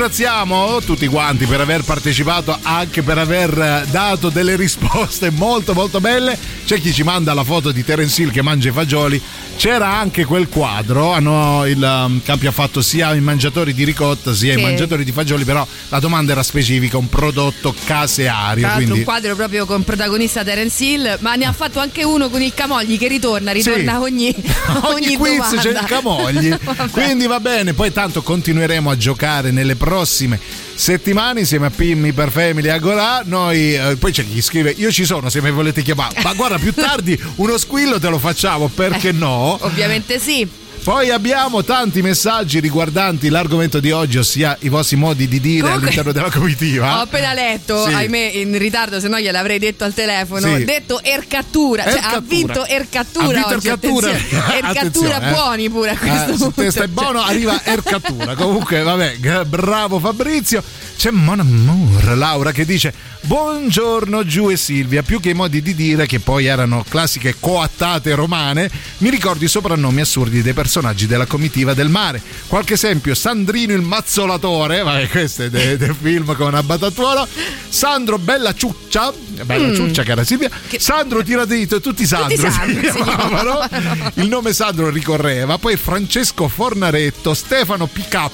[0.00, 6.00] ringraziamo tutti quanti per aver partecipato, anche per aver eh, dato delle risposte molto molto
[6.00, 6.38] belle.
[6.70, 9.20] C'è chi ci manda la foto di Terence Hill che mangia i fagioli.
[9.56, 14.32] C'era anche quel quadro, hanno il um, Campi ha fatto sia i mangiatori di ricotta
[14.32, 14.60] sia Sì.
[14.60, 18.66] i mangiatori di fagioli, però la domanda era specifica, un prodotto caseario.
[18.68, 22.30] Tra Quindi un quadro proprio con protagonista Terence Hill, ma ne ha fatto anche uno
[22.30, 23.98] con il Camogli che ritorna, ritorna Sì.
[24.04, 24.34] ogni,
[24.82, 25.60] ogni quiz domanda.
[25.60, 26.56] c'è il Camogli.
[26.92, 30.38] Quindi va bene, poi tanto continueremo a giocare nelle prossime
[30.72, 33.22] settimane insieme a Pimmi per Family Agorà.
[33.26, 36.14] Noi eh, poi c'è chi scrive "Io ci sono se mi volete chiamare".
[36.22, 39.58] Ma guarda, più tardi uno squillo te lo facciamo, perché no?
[39.64, 40.58] Ovviamente sì.
[40.82, 45.82] Poi abbiamo tanti messaggi riguardanti l'argomento di oggi, ossia i vostri modi di dire Comunque-
[45.88, 46.96] all'interno della comitiva.
[46.96, 47.92] Ho appena letto, Sì.
[47.92, 50.56] ahimè, in ritardo, se no gliel'avrei detto al telefono.
[50.56, 50.64] Sì.
[50.64, 52.20] Detto Ercattura, cioè ha Ercattura.
[52.26, 53.66] vinto Ercattura Ha vinto oggi.
[53.68, 54.08] Ercattura.
[54.08, 54.40] attenzione.
[54.56, 55.32] Ercattura Attenzione, eh.
[55.34, 56.62] buoni pure a questo Eh, se punto.
[56.62, 58.34] te stai buono arriva Ercattura.
[58.34, 60.62] Comunque, vabbè, bravo Fabrizio.
[61.00, 62.92] C'è Mon Amour, Laura, che dice:
[63.22, 65.02] Buongiorno Giù e Silvia.
[65.02, 69.48] Più che i modi di dire, che poi erano classiche coattate romane, mi ricordo i
[69.48, 72.20] soprannomi assurdi dei personaggi della comitiva del mare.
[72.46, 77.26] Qualche esempio: Sandrino il mazzolatore, vabbè, questo è de- del film con Abbatatuolo.
[77.66, 79.10] Sandro Bella Ciuccia,
[79.46, 79.74] Bella Mm.
[79.74, 80.50] Ciuccia, cara Silvia.
[80.76, 82.36] Sandro Tiradito, tutti Sandro.
[82.36, 83.02] Tutti si Sandro, sì.
[83.02, 83.68] chiamavano.
[84.16, 88.28] Il nome Sandro ricorreva, poi Francesco Fornaretto, Stefano PK.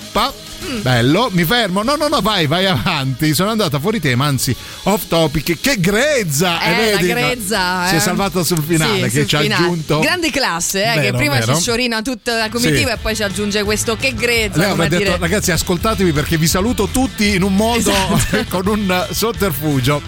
[0.82, 1.82] Bello, mi fermo.
[1.82, 3.34] No, no, no, vai, vai avanti.
[3.34, 4.54] Sono andata fuori tema, anzi,
[4.84, 5.58] off topic.
[5.60, 6.60] Che grezza!
[6.60, 7.86] Eh, vedi, la no, grezza.
[7.88, 8.00] Si è eh.
[8.00, 9.98] salvato sul finale, Sì, che sul ci ha aggiunto.
[10.00, 11.54] Grande classe, eh, che Vero, prima vero.
[11.54, 12.94] ci sciorina tutta la comitiva Sì.
[12.94, 14.58] e poi ci aggiunge questo che grezza.
[14.58, 18.44] Lei aveva detto, dire- ragazzi, ascoltatevi perché vi saluto tutti in un modo Esatto.
[18.48, 20.02] con un sotterfugio.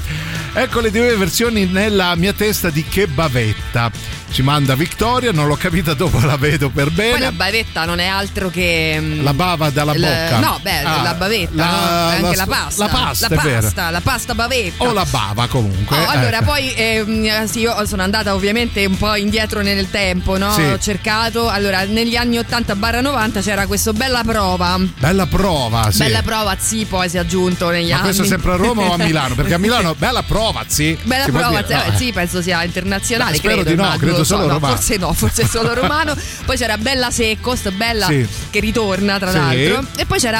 [0.54, 3.90] Ecco le due versioni nella mia testa di che bavetta.
[4.30, 7.32] Ci manda Vittoria, non l'ho capita dopo, la vedo per Poi la bene.
[7.32, 8.96] bavetta non è altro che.
[9.00, 10.38] mm, La bava dalla il- bocca.
[10.38, 12.08] No, beh, Ah, la bavetta, la- no?
[12.26, 12.84] Anche la- la, pasta.
[12.84, 14.84] la pasta, la pasta, la pasta bavetta.
[14.84, 15.96] O la bava comunque.
[15.96, 16.44] Oh, allora, ecco.
[16.44, 20.52] poi ehm, sì, io sono andata ovviamente un po' indietro nel tempo, no?
[20.52, 20.62] Sì.
[20.62, 21.48] Ho cercato.
[21.48, 24.78] Allora, negli anni 80-90 c'era questo bella prova.
[24.98, 25.98] Bella prova, sì.
[25.98, 28.04] Bella prova, sì, poi si è aggiunto negli Ma anni.
[28.04, 29.34] questo sempre a Roma o a Milano?
[29.34, 30.96] Perché a Milano bella prova, sì.
[31.02, 33.32] Bella Si prova, sì, No, sì, penso sia internazionale.
[33.32, 34.74] Beh, credo, di no, credo lo so, solo no, romano.
[34.76, 36.14] Forse no, forse solo romano.
[36.44, 38.26] Poi c'era Bella Secco, sta Bella Sì.
[38.50, 39.84] che ritorna, tra l'altro.
[39.96, 40.37] E poi c'era.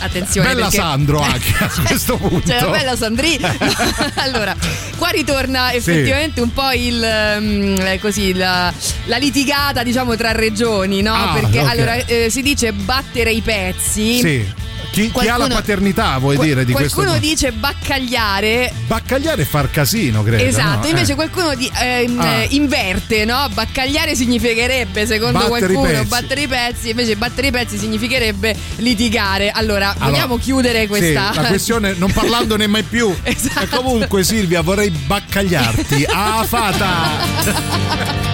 [0.00, 2.40] Attenzione, Bella perché- Sandro anche a questo punto.
[2.50, 3.38] C'era bella Sandri.
[4.16, 4.54] allora,
[4.98, 6.98] qua ritorna effettivamente un po' il
[7.40, 8.72] mm, eh, così la,
[9.04, 11.14] la litigata, diciamo, tra regioni, no?
[11.14, 11.68] Ah, Perché ok.
[11.68, 14.18] allora eh, si dice battere i pezzi.
[14.18, 14.52] Sì.
[14.94, 16.94] Chi, chi ha la Qualcuno- paternità, vuoi Qua- dire, di questo?
[16.94, 18.72] Qualcuno dice baccagliare.
[18.86, 20.42] Baccagliare e far casino, credo.
[20.44, 20.86] Esatto, no?
[20.86, 21.14] invece Eh.
[21.16, 22.26] qualcuno di- ehm, Ah.
[22.28, 23.44] eh, inverte, no?
[23.52, 26.04] Baccagliare significherebbe, secondo Battere i qualcuno, pezzi.
[26.08, 29.50] battere i pezzi, invece battere i pezzi significherebbe litigare.
[29.50, 31.32] Allora, vogliamo chiudere questa.
[31.32, 33.12] Sì, la questione non parlandone mai più.
[33.24, 33.60] Esatto.
[33.64, 36.02] E comunque Silvia vorrei baccagliarti.
[36.16, 38.32] Ah, fata!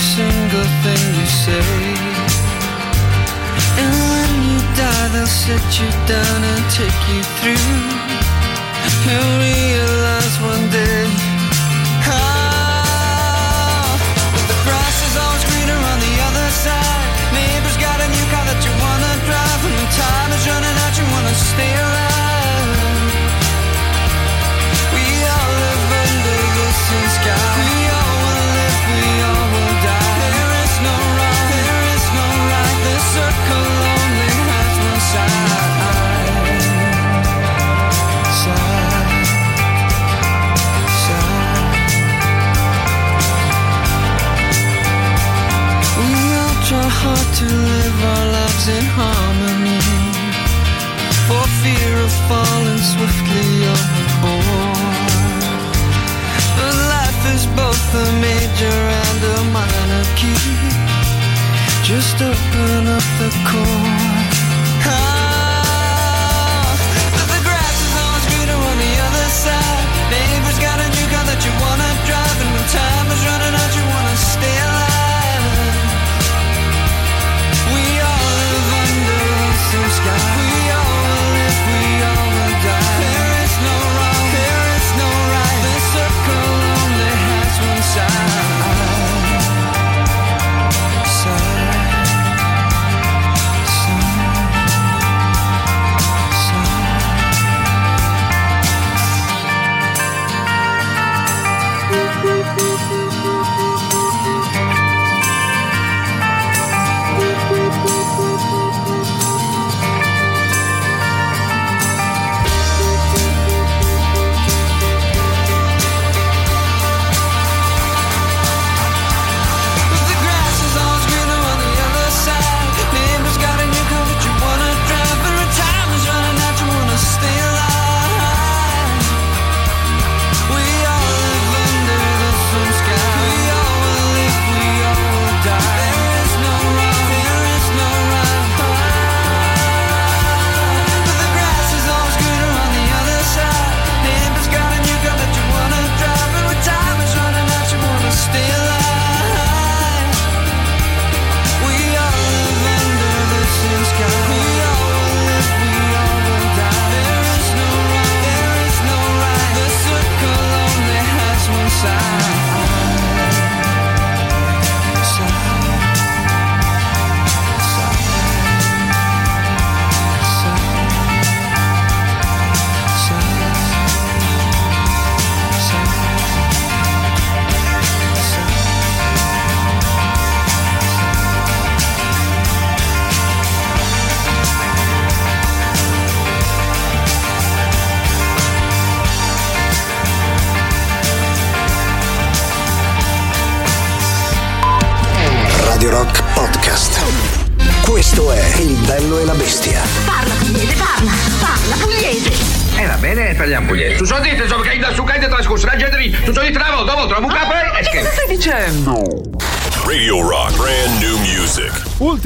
[0.00, 1.68] single thing you say.
[3.82, 8.08] And when you die, they'll sit you down and take you through.
[9.04, 11.04] You'll realize one day.
[12.08, 13.92] ah,
[14.32, 17.04] that the grass is always greener on the other side.
[17.36, 20.94] Neighbor's got a new car that you wanna drive, and when time is running out,
[20.96, 21.89] you wanna stay alive.
[48.76, 49.80] In harmony.
[51.26, 55.10] For fear of falling swiftly overboard.
[56.56, 60.80] But life is both a major and a minor key.
[61.82, 64.09] Just open up the chord.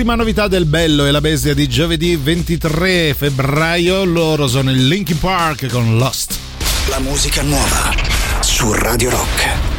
[0.05, 4.05] Ultima novità del bello e la bestia di giovedì 23 febbraio.
[4.05, 6.37] Loro sono il Linkin Park con Lost.
[6.91, 7.91] La musica nuova
[8.43, 9.74] su Radio Rock.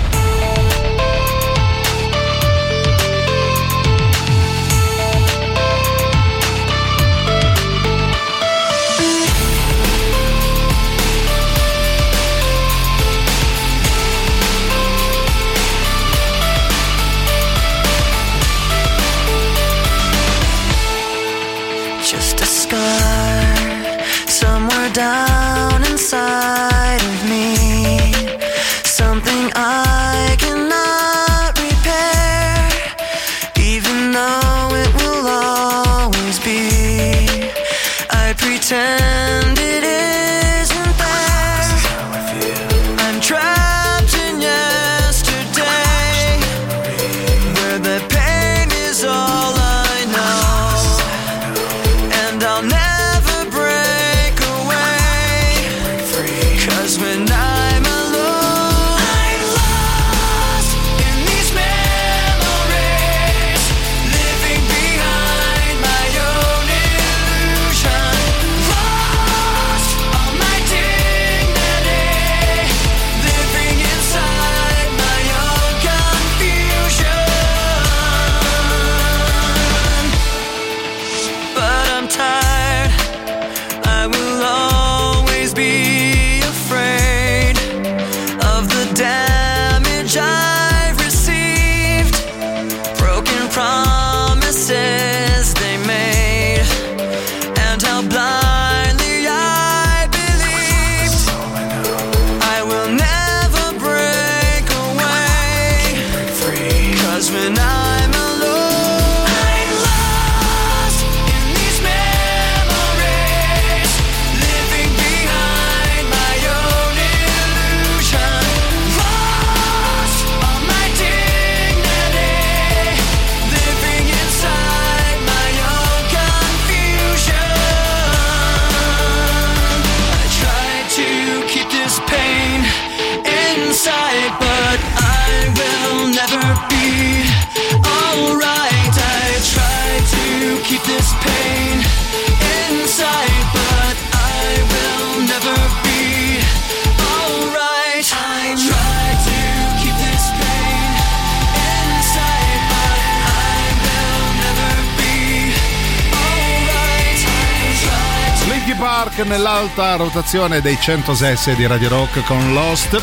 [159.75, 163.01] Nell'alta rotazione dei 106 di Radio Rock con Lost.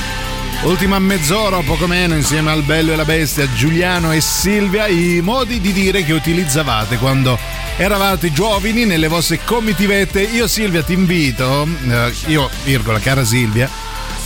[0.62, 5.60] Ultima mezz'ora poco meno insieme al bello e la bestia, Giuliano e Silvia, i modi
[5.60, 7.38] di dire che utilizzavate quando
[7.76, 10.22] eravate giovani nelle vostre comitivette.
[10.22, 13.68] Io Silvia ti invito, eh, io virgola cara Silvia,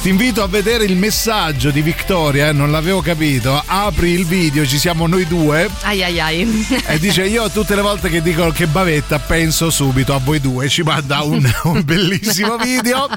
[0.06, 4.64] ti invito a vedere il messaggio di Victoria, eh, non l'avevo capito, apri il video,
[4.64, 5.68] ci siamo noi due.
[5.82, 6.66] Ai ai ai.
[6.86, 10.68] e dice io tutte le volte che dico che bavetta penso subito a voi due.
[10.68, 13.08] Ci manda un, un bellissimo video.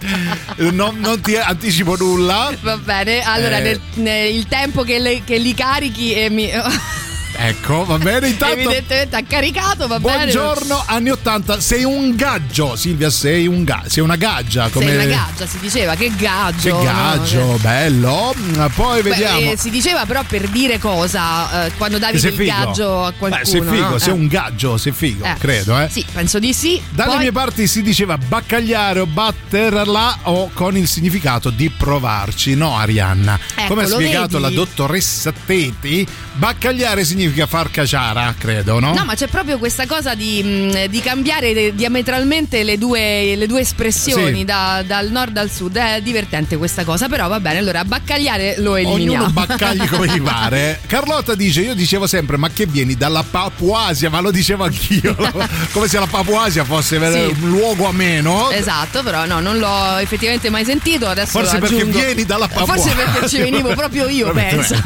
[0.71, 2.51] Non, non ti anticipo nulla.
[2.61, 3.61] Va bene, allora Eh.
[3.61, 6.49] nel- nel- il tempo che, le- che li carichi e mi...
[7.41, 10.17] ecco va bene intanto Evidentemente ha caricato, va bene.
[10.23, 14.95] buongiorno anni 80 sei un gaggio Silvia sei un ga- sei una gaggia come Sei
[14.95, 16.61] una gaggia, si diceva, che gaggio.
[16.61, 16.83] che no?
[16.83, 18.33] gaggio bello
[18.75, 22.43] poi Beh, vediamo eh, si diceva però per dire cosa eh, quando davi figo.
[22.43, 23.41] gaggio a qualcuno.
[23.43, 23.97] Beh, sei figo, no?
[23.97, 24.11] sei Eh.
[24.13, 25.35] un gaggio, sei figo, Eh.
[25.39, 25.87] credo, eh.
[25.89, 26.81] Sì, penso di sì.
[26.89, 32.55] Dalle Poi- mie parti si diceva baccagliare o batterla o con il significato di provarci,
[32.55, 33.39] no Arianna?
[33.55, 34.41] Ecco, Come ha spiegato vedi?
[34.43, 38.93] la dottoressa Teti, baccagliare significa far caciara, credo, no?
[38.93, 43.61] No, ma c'è proprio questa cosa di, mh, di cambiare diametralmente le due, le due
[43.61, 44.45] espressioni Sì.
[44.45, 45.75] da- dal nord al sud.
[45.77, 47.59] È divertente questa cosa, però va bene.
[47.59, 49.25] Allora, baccagliare lo eliminiamo.
[49.25, 50.79] Ognuno baccagli come gli pare.
[50.87, 54.09] Carlotta dice: Io dicevo sempre, ma che vieni dalla Papuasia?
[54.09, 55.15] Ma lo dicevo anch'io.
[55.71, 57.35] come se la Papuasia fosse Sì.
[57.41, 58.49] un luogo a meno.
[58.51, 61.07] Esatto, però no, non l'ho effettivamente mai sentito.
[61.07, 61.97] Adesso Forse lo perché aggiungo.
[61.99, 62.73] vieni dalla Papua.
[62.75, 64.81] Forse perché ci venivo proprio io, pensa.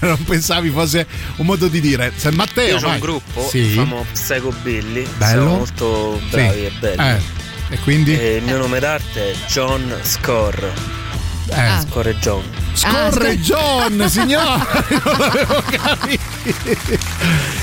[0.00, 1.06] no, non pensavi fosse
[1.36, 1.87] un modo di dire.
[2.16, 3.70] Se Matteo, Io ho un gruppo, Sì.
[3.74, 5.30] famo Psycho Billy, Bello.
[5.42, 6.64] siamo molto bravi Sì.
[6.64, 7.00] e belli.
[7.08, 7.20] Eh,
[7.70, 8.18] E quindi?
[8.18, 10.97] E il mio nome d'arte è John Score.
[11.50, 11.80] Eh.
[11.88, 12.42] Score John.
[12.74, 14.46] Scorre scorre- John, signori,
[15.04, 16.22] non l'avevo capito.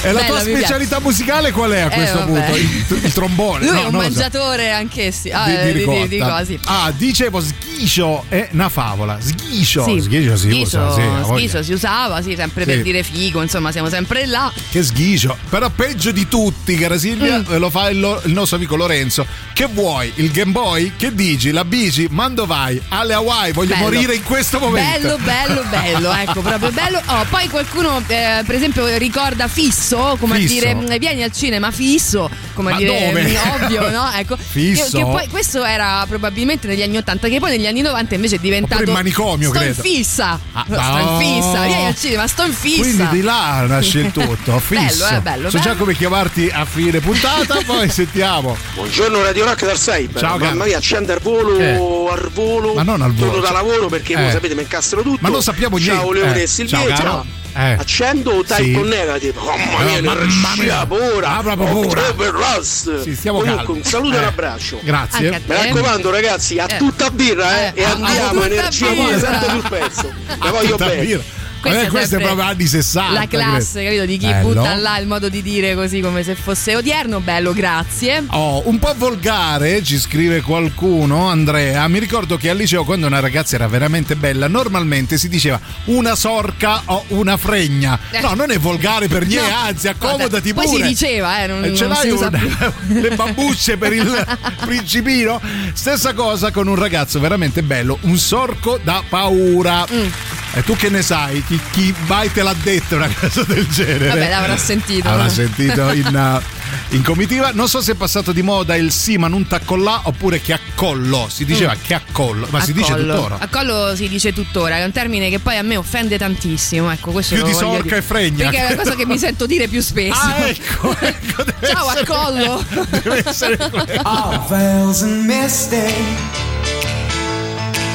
[0.02, 2.32] E la Bella, tua specialità musicale qual è a Eh, questo vabbè.
[2.32, 2.56] punto?
[2.57, 3.66] Il, il trombone?
[3.66, 3.98] Lui No, è un lo so.
[4.03, 5.30] mangiatore anch'essi.
[5.32, 5.99] Ah, Di, eh, di di, ricotta.
[6.02, 6.60] di, di cose.
[6.66, 9.18] Ah, dicevo sghiscio è una favola.
[9.22, 12.70] Sghiscio, Sì, sghiscio si usa, sì, sghiscio si usava, sì, sempre Sì.
[12.72, 14.52] per dire figo, insomma, siamo sempre là.
[14.70, 15.38] Che sghiscio.
[15.49, 17.53] Però peggio di tutti, cara Silvia, Mm.
[17.53, 19.26] eh, lo fa il, lo- il nostro amico Lorenzo.
[19.53, 20.12] Che vuoi?
[20.16, 20.94] Il Game Boy?
[20.98, 21.52] Che dici?
[21.52, 22.07] La bici?
[22.12, 22.82] Mando vai?
[22.90, 23.84] Alle Hawaii, voglio Bello.
[23.92, 25.18] morire in questo momento.
[25.18, 27.02] Bello, bello, bello, ecco, proprio bello.
[27.08, 30.68] Oh, poi qualcuno, eh, per esempio, ricorda fisso, come Fisso?
[30.68, 33.38] a dire, vieni al cinema fisso, come Ma a dire, dove?
[33.61, 34.10] ovvio, no?
[34.15, 34.36] Ecco.
[34.41, 34.84] Fisso?
[34.98, 38.36] Che, che poi questo era probabilmente negli anni 80, che poi negli anni 90 invece
[38.38, 38.82] è diventato.
[38.84, 39.73] In manicomio, sto credo.
[39.76, 40.40] in fissa.
[40.53, 42.82] Ah, No, sto in fissa, vieni al cinema, sto in fissa.
[42.82, 45.03] Quindi di là nasce il tutto, fisso.
[45.06, 45.77] Bello, eh, bello, So già bello.
[45.80, 48.57] come chiamarti a fine puntata, poi sentiamo.
[48.73, 50.19] Buongiorno Radio Rock dal Cyber.
[50.22, 50.49] Ciao, caro.
[50.52, 51.73] Mamma mia, accendo al volo, Eh.
[51.76, 52.73] al volo.
[52.73, 53.32] Ma non al volo.
[53.32, 54.22] Torno da lavoro perché Eh.
[54.22, 55.18] voi sapete mi incastro tutto.
[55.22, 56.19] Ma non sappiamo Ciao niente.
[56.19, 56.95] Leone Eh, e Silvia.
[56.95, 57.44] ciao.
[57.57, 57.72] Eh.
[57.80, 58.72] Accendo type Sì.
[58.73, 59.40] con negative.
[59.40, 60.86] Mamma mia, Eh, mamma energia mia.
[60.86, 61.38] pura.
[61.38, 62.02] Ah, proprio pura.
[62.18, 63.02] Rust.
[63.02, 63.80] Sì, stiamo Comunque, calmi.
[63.80, 64.19] un saluto e Eh.
[64.19, 64.80] un abbraccio.
[64.84, 65.27] Grazie.
[65.30, 66.77] A Mi raccomando, ragazzi, a Eh.
[66.77, 67.82] tutta birra, eh, Eh.
[67.82, 68.88] e A- a andiamo, tutta energia
[69.19, 70.14] sempre sul pezzo.
[70.41, 71.02] La voglio bene.
[71.06, 71.23] birra.
[71.66, 73.12] Questa Vabbè, è questo è sempre proprio anni 60.
[73.20, 74.06] La classe, capito?
[74.06, 74.48] Di chi Bello.
[74.54, 77.20] butta là il modo di dire così come se fosse odierno.
[77.22, 78.24] Bello, grazie.
[78.28, 81.88] Oh, un po' volgare, ci scrive qualcuno, Andrea.
[81.88, 86.16] Mi ricordo che al liceo, quando una ragazza era veramente bella, normalmente si diceva una
[86.16, 87.98] sorca o una fregna.
[88.12, 88.22] Eh.
[88.22, 89.56] No, non è volgare per niente, No.
[89.58, 90.84] anzi, accomodati Poi pure.
[90.84, 92.70] si diceva, eh, non, E ce non l'hai un-
[93.02, 94.28] le bambucce per il
[94.66, 95.42] principino?
[95.74, 99.86] Stessa cosa con un ragazzo veramente bello, un sorco da paura.
[99.92, 100.08] Mm.
[100.57, 101.44] E tu che ne sai?
[101.44, 104.07] Chi, chi mai te l'ha detto una cosa del genere?
[104.07, 105.10] Vabbè, l'avrà sentito.
[105.10, 107.52] Avrà sentito in, uh, in comitiva.
[107.53, 111.27] Non so se è passato di moda il sì, ma non t'accollà oppure che accollo.
[111.30, 111.82] Si diceva Mm.
[111.86, 113.38] che accollo, ma si A dice tuttora.
[113.40, 116.90] A collo si dice tuttora, è un termine che poi a me offende tantissimo.
[116.90, 117.98] Ecco, questo Più di sorca dire.
[117.98, 118.49] e fregna.
[118.49, 120.18] Perché è una cosa che mi sento dire più spesso.
[120.22, 120.95] Ah, ecco,
[121.68, 122.65] Ciao a collo.
[122.91, 124.02] Deve essere quello.
[124.03, 125.94] All veils and misty,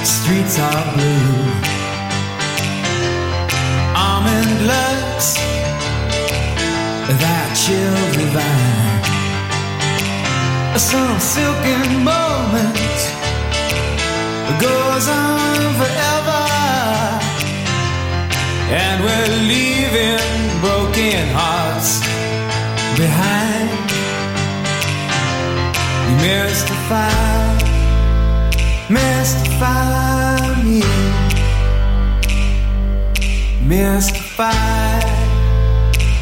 [0.03, 1.50] streets are blue.
[4.67, 5.37] Looks
[7.21, 9.01] that chill divine.
[10.79, 12.99] Some silken moment
[14.61, 16.45] goes on forever,
[18.83, 20.29] and we're leaving
[20.61, 22.01] broken hearts
[22.97, 23.71] behind.
[26.09, 27.13] You mystify,
[28.89, 30.20] mystify
[33.71, 34.99] Mystify,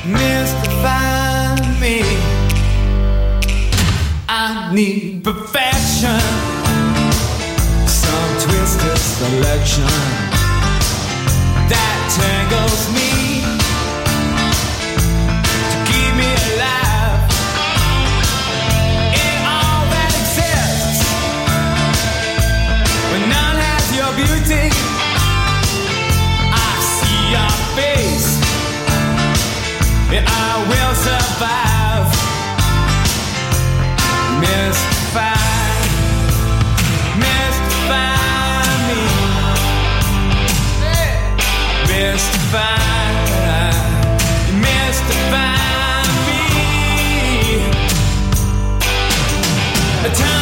[0.04, 2.02] mystify me.
[4.28, 6.20] I need perfection,
[7.88, 9.88] some twisted selection
[11.72, 13.40] that tangles me
[15.72, 17.32] to keep me alive.
[19.24, 21.00] In all that exists,
[23.24, 24.68] none has your beauty,
[30.10, 32.08] I will survive.
[34.40, 35.36] Mystify,
[38.88, 39.04] me,
[41.88, 42.82] mystify,
[44.62, 46.42] mystify me.
[50.02, 50.37] Wild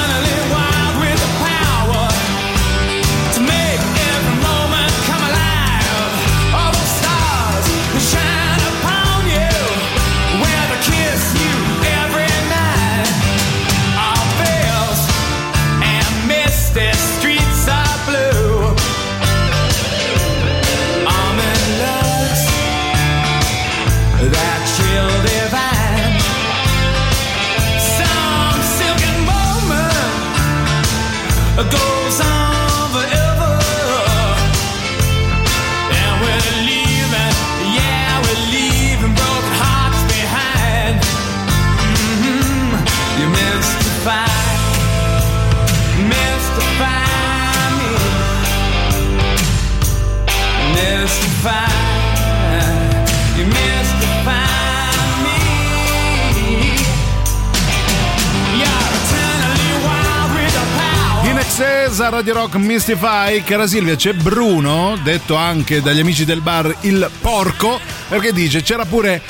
[61.58, 67.08] a Radio Rock Mystify, cara Silvia, c'è Bruno, detto anche dagli amici del bar il
[67.20, 69.22] porco, perché dice c'era pure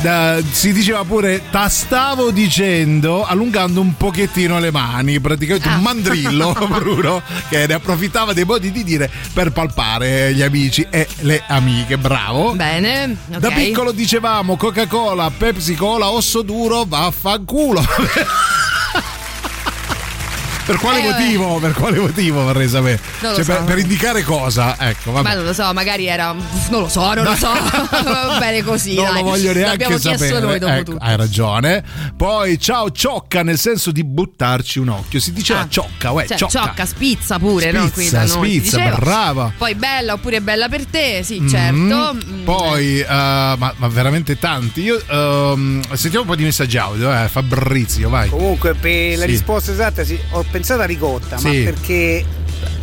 [0.00, 5.76] da- si diceva pure tastavo dicendo allungando un pochettino le mani, praticamente Ah.
[5.76, 11.06] un mandrillo Bruno che ne approfittava dei modi di dire per palpare gli amici e
[11.20, 12.54] le amiche, bravo.
[12.54, 13.38] Bene, ok.
[13.38, 17.84] Da piccolo dicevamo Coca-Cola, Pepsi Cola, osso duro, vaffanculo.
[20.68, 21.22] per quale Eh, vabbè.
[21.22, 21.58] motivo?
[21.58, 23.00] Per quale motivo vorrei sapere?
[23.20, 23.52] Non lo Cioè, so.
[23.52, 24.76] per, per indicare cosa?
[24.78, 25.26] Ecco, vabbè.
[25.28, 26.32] Ma non lo so, magari era.
[26.68, 27.48] Non lo so, non lo so.
[28.04, 28.94] Va bene così.
[28.94, 29.14] non dai.
[29.14, 30.16] lo voglio neanche L'abbiamo sapere.
[30.18, 31.04] chiesto noi dopo Ecco, tutto.
[31.04, 31.84] hai ragione.
[32.16, 35.18] Poi ciao ciocca nel senso di buttarci un occhio.
[35.20, 36.64] Si diceva ciocca, uè, Cioè, ciocca.
[36.66, 37.88] ciocca, spizza pure, no?
[37.90, 38.96] Qui Spizza, da noi spizza, diceva.
[38.96, 39.52] brava.
[39.56, 42.14] Poi bella oppure bella per te, sì, Mm, certo.
[42.14, 44.82] Mm, Poi, eh, ma, ma veramente tanti.
[44.82, 47.28] Io ehm, sentiamo un po' di messaggi audio, eh.
[47.28, 48.28] Fabrizio, vai.
[48.28, 49.30] Comunque, per la Sì.
[49.30, 51.46] risposta esatta, sì, ho pensato a ricotta, Sì.
[51.46, 52.24] ma perché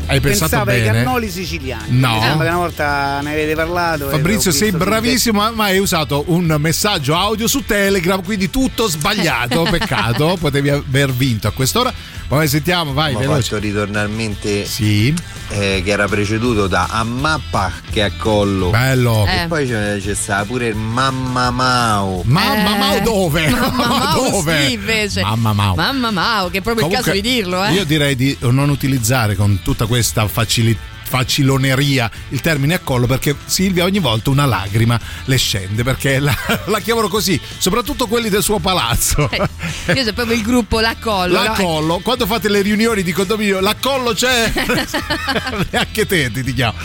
[0.07, 1.03] Hai pensato pensavo ai bene?
[1.03, 1.97] cannoli siciliani.
[1.99, 2.13] No.
[2.13, 4.09] Mi sembra che una volta ne avete parlato.
[4.09, 9.63] Fabrizio, sei bravissimo, ma hai usato un messaggio audio su Telegram, quindi tutto sbagliato.
[9.69, 11.91] Peccato, potevi aver vinto a quest'ora.
[12.27, 13.41] Poi sentiamo, vai, Mi ha veloce.
[13.43, 15.13] fatto ritornare in mente sì.
[15.47, 18.71] che era preceduto da a mappa che a collo.
[18.71, 19.25] Bello.
[19.27, 19.47] E Eh.
[19.47, 22.23] poi c'è, c'è stata pure il mamma mau.
[22.25, 23.47] Mamma Mau dove?
[23.53, 24.65] Mamma Mau dove?
[24.65, 25.21] sì, invece.
[25.21, 25.75] Mamma Mau.
[25.75, 27.71] Mamma Mau, che è proprio il Comunque, caso di dirlo, eh.
[27.73, 33.33] Io direi di non utilizzare con tutta questa facilità faciloneria il termine a collo perché
[33.45, 36.35] Silvia ogni volta una lacrima le scende perché la,
[36.65, 41.33] la chiamano così soprattutto quelli del suo palazzo Eh, Io proprio il gruppo La Collo.
[41.33, 41.53] la no?
[41.53, 44.51] collo quando fate le riunioni di condominio la collo c'è
[45.71, 46.77] neanche te ti chiamo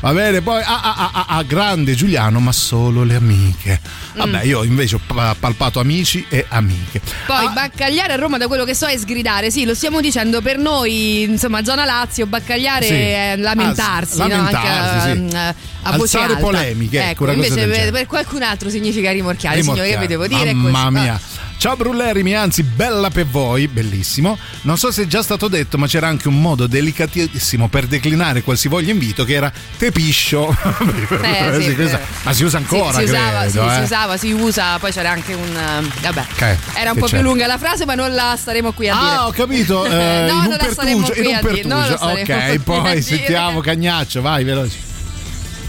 [0.00, 3.80] va bene poi ah, ah, ah, ah, ah, grande Giuliano ma solo le amiche
[4.14, 7.50] vabbè io invece ho pa- palpato amici e amiche Poi Ah.
[7.50, 9.50] Baccagliare a Roma, da quello che so, è sgridare.
[9.50, 12.92] Sì, lo stiamo dicendo per noi, insomma, zona Lazio, Baccagliare Sì.
[12.92, 14.28] è lamentarsi, no?
[14.28, 15.36] lamentarsi, Anche sì.
[15.36, 16.38] eh, a voce Alzare alta.
[16.44, 19.62] polemiche, ecco, Ecco, invece per, per qualcun altro significa rimorchiare.
[19.62, 20.54] Signore, che vi devo Rimorchiare.
[20.58, 20.70] dire?
[20.70, 21.02] Mamma così.
[21.02, 21.20] mia.
[21.58, 24.38] Ciao Brulleri, mi anzi, bella per voi, bellissimo.
[24.62, 28.42] Non so se è già stato detto, ma c'era anche un modo delicatissimo per declinare
[28.42, 30.56] qualsivoglia invito che era tepiscio.
[31.20, 31.98] Eh, sì, Sì, eh.
[32.22, 33.74] ma si usa ancora, si, si usava, credo, sì, eh.
[33.74, 35.56] si usava, si usa, poi c'era anche un.
[35.56, 36.24] eh, Vabbè.
[36.36, 37.16] Che- Era un po' c'è?
[37.16, 39.06] più lunga la frase, ma non la staremo qui a dire.
[39.06, 39.82] Ah, ho capito.
[39.88, 41.94] no, in non la staremo qui a dire.
[41.98, 44.87] Ok, poi sentiamo Cagnaccio, vai veloce.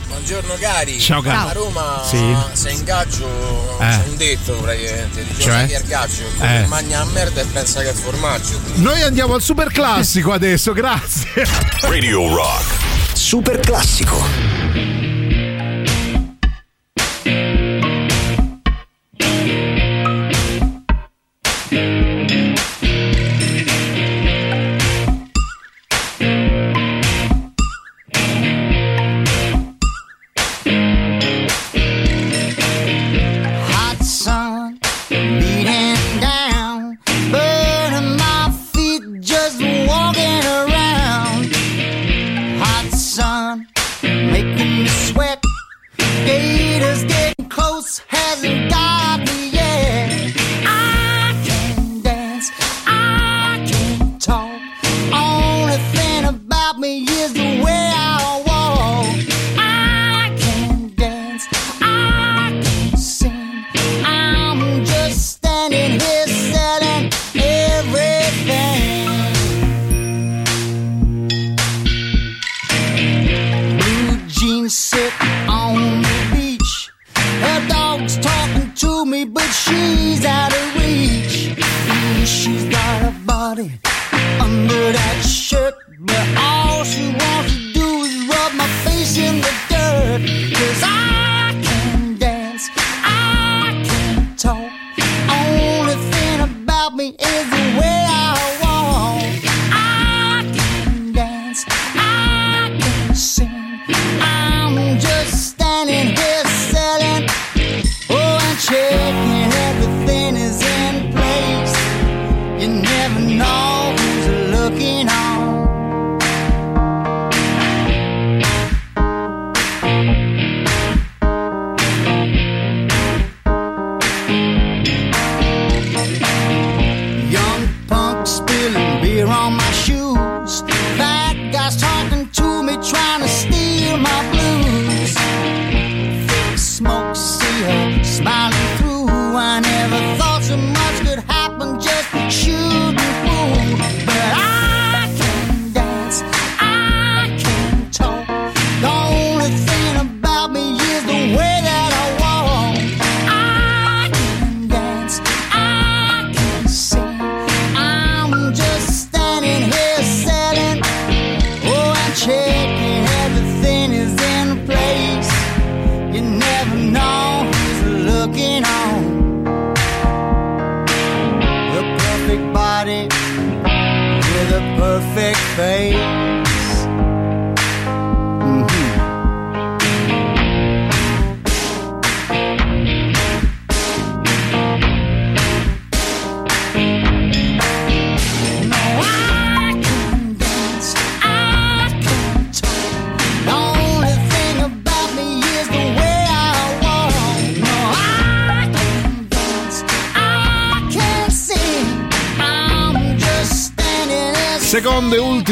[0.10, 1.00] Buongiorno cari.
[1.00, 1.50] Ciao, cari.
[1.50, 2.36] A Roma Sì.
[2.54, 3.86] se in gaggio Eh.
[3.88, 5.66] c'è un detto praticamente, dice Cioè?
[5.68, 6.66] che è il gaggio, Eh.
[6.68, 8.60] mangia a merda e pensa che è formaggio.
[8.76, 11.46] Noi andiamo al super classico adesso, grazie.
[11.82, 12.66] Radio Rock.
[13.14, 14.79] Super classico.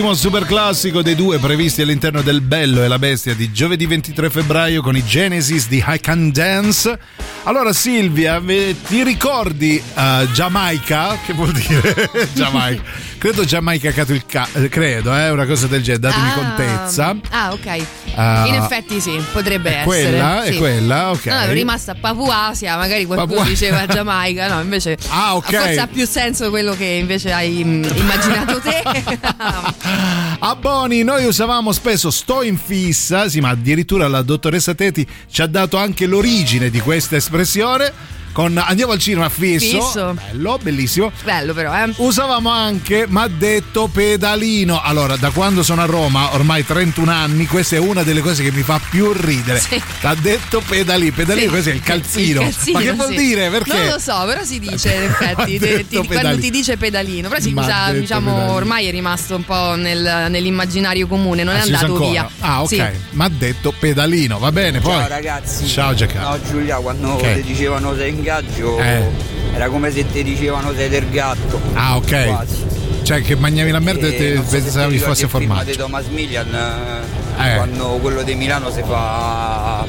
[0.07, 4.29] Ultimo super classico dei due previsti all'interno del Bello e la Bestia di giovedì 23
[4.29, 6.97] febbraio con i Genesis di I Can Dance.
[7.47, 8.41] Allora Silvia,
[8.87, 11.17] ti ricordi eh, Giamaica?
[11.25, 12.81] Che vuol dire Giamaica?
[13.17, 17.15] Credo Giamaica Cattolica, eh, credo, è una cosa del genere, datemi Ah, contezza.
[17.29, 17.85] Ah, ok.
[18.15, 19.85] Ah, In effetti sì, potrebbe È essere.
[19.85, 20.43] quella?
[20.43, 20.57] È sì.
[20.57, 21.09] quella?
[21.11, 21.25] Ok.
[21.25, 25.45] No, è rimasta a Papuasia, magari qualcuno Papua- diceva Giamaica, no, invece Ah, ok.
[25.55, 28.83] forse ha più senso quello che invece hai mm, immaginato te.
[30.39, 35.41] A Boni noi usavamo spesso sto in fissa, sì, ma addirittura la dottoressa Teti ci
[35.41, 37.91] ha dato anche l'origine di questa espressione espressione
[38.37, 40.13] con andiamo al cinema fisso, Fisso.
[40.13, 41.11] bello, bellissimo.
[41.23, 41.91] Bello però, eh.
[41.95, 44.79] Usavamo anche ma detto pedalino.
[44.79, 48.51] Allora, da quando sono a Roma, ormai 31 anni, questa è una delle cose che
[48.51, 49.59] mi fa più ridere.
[49.59, 49.81] Sì.
[50.01, 51.49] T'ha detto pedalino, pedalino, Sì.
[51.51, 52.41] questo è il calzino.
[52.41, 53.15] Il calzino, ma che vuol sì.
[53.15, 53.49] dire?
[53.49, 53.73] Perché?
[53.73, 57.29] Non lo so, però si dice in Ha effetti, ti- ti- quando ti dice pedalino,
[57.29, 58.53] però si Ma ha usa, diciamo, pedalino.
[58.53, 62.09] ormai è rimasto un po' nel- nell'immaginario comune, non è Ah, usa andato ancora?
[62.11, 62.29] via.
[62.41, 62.67] Ah, ok.
[62.69, 62.83] Sì.
[63.13, 64.91] Ma ha detto pedalino, va bene, poi.
[64.93, 65.67] Ciao ragazzi.
[65.67, 66.29] Ciao Giancarlo.
[66.37, 67.33] No Giulia, quando Ok.
[67.33, 69.03] ti dicevano sei in gaggio Eh.
[69.53, 71.59] era come se ti dicevano sei del gatto.
[71.73, 72.25] Ah, ok.
[72.27, 72.65] Quasi.
[73.03, 75.71] Cioè, che mangiavi la merda e E te so pensavi fosse film formaggio.
[75.71, 76.53] di Thomas Millian
[77.39, 77.55] Eh.
[77.55, 79.85] quando quello di Milano si fa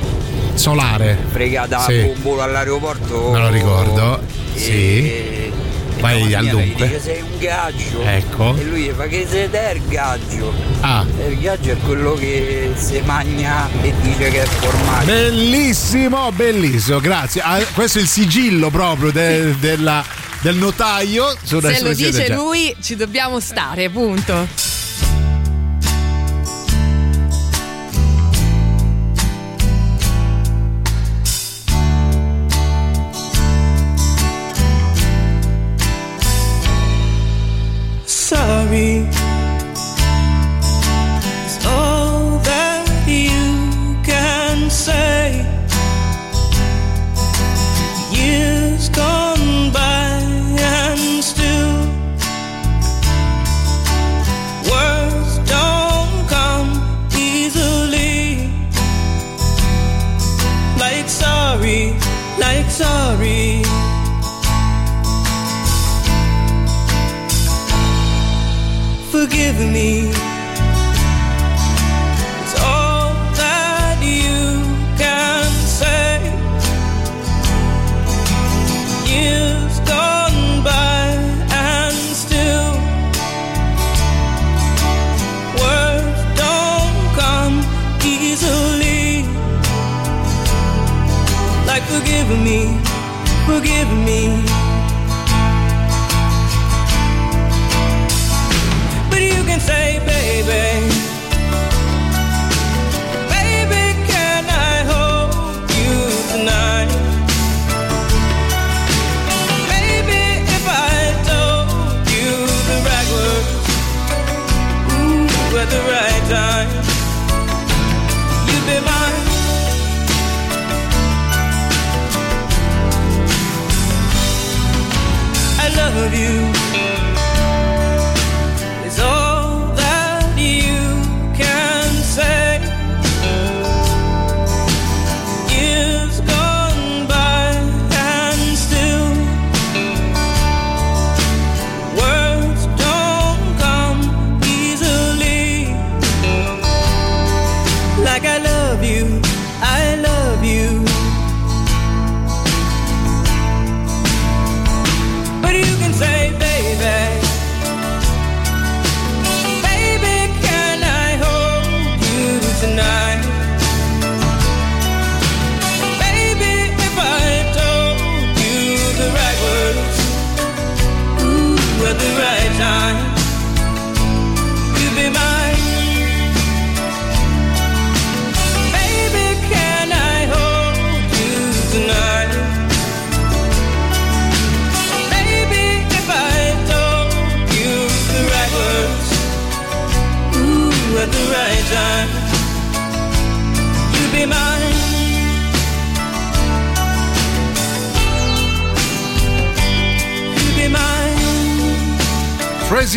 [0.55, 1.19] Solare.
[1.33, 1.99] fregata Sì.
[1.99, 3.31] a bombolo all'aeroporto.
[3.31, 4.21] Me lo ricordo.
[4.55, 4.71] E- Sì.
[4.73, 5.53] e
[6.01, 6.87] Vai al dunque.
[6.87, 8.03] dice sei un gaggio.
[8.03, 8.57] Ecco.
[8.57, 10.53] E lui gli fa che sei te il gaggio.
[10.81, 11.05] Ah.
[11.19, 15.07] E il gaggio è quello che si magna e dice che è formaggio.
[15.07, 17.41] Bellissimo, bellissimo, grazie.
[17.43, 20.05] Ah, questo è il sigillo proprio de- della-
[20.41, 21.35] del notaio.
[21.43, 24.47] su una Se lo dice del lui, ci dobbiamo stare, punto.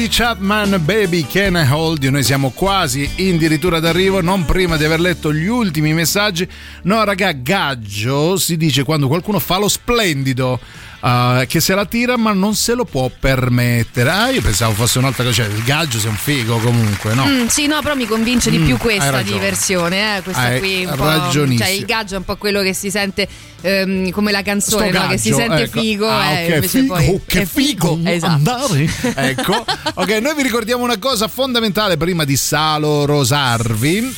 [0.01, 2.11] Tracy Chapman, Baby Can I Hold You?
[2.11, 6.47] Noi siamo quasi in dirittura d'arrivo, non prima di aver letto gli ultimi messaggi.
[6.83, 10.59] No, raga, gaggio si dice quando qualcuno fa lo splendido.
[11.03, 14.99] Eh, che se la tira ma non se lo può permettere ah io pensavo fosse
[14.99, 18.05] un'altra cosa cioè il gaggio sia un figo comunque no Mm, sì, no, però mi
[18.05, 19.39] convince di Mm, più hai questa ragione.
[19.39, 22.73] diversione, eh, questa Hai qui un po', cioè il gaggio è un po' quello che
[22.73, 23.27] si sente
[23.61, 25.07] ehm, come la canzone, no?
[25.07, 25.79] che si sente ecco.
[25.79, 28.33] figo, Ah, eh, figo, poi che è figo esatto.
[28.33, 28.89] andare.
[29.15, 34.15] ecco ok noi vi ricordiamo una cosa fondamentale prima di Salo Rosarvi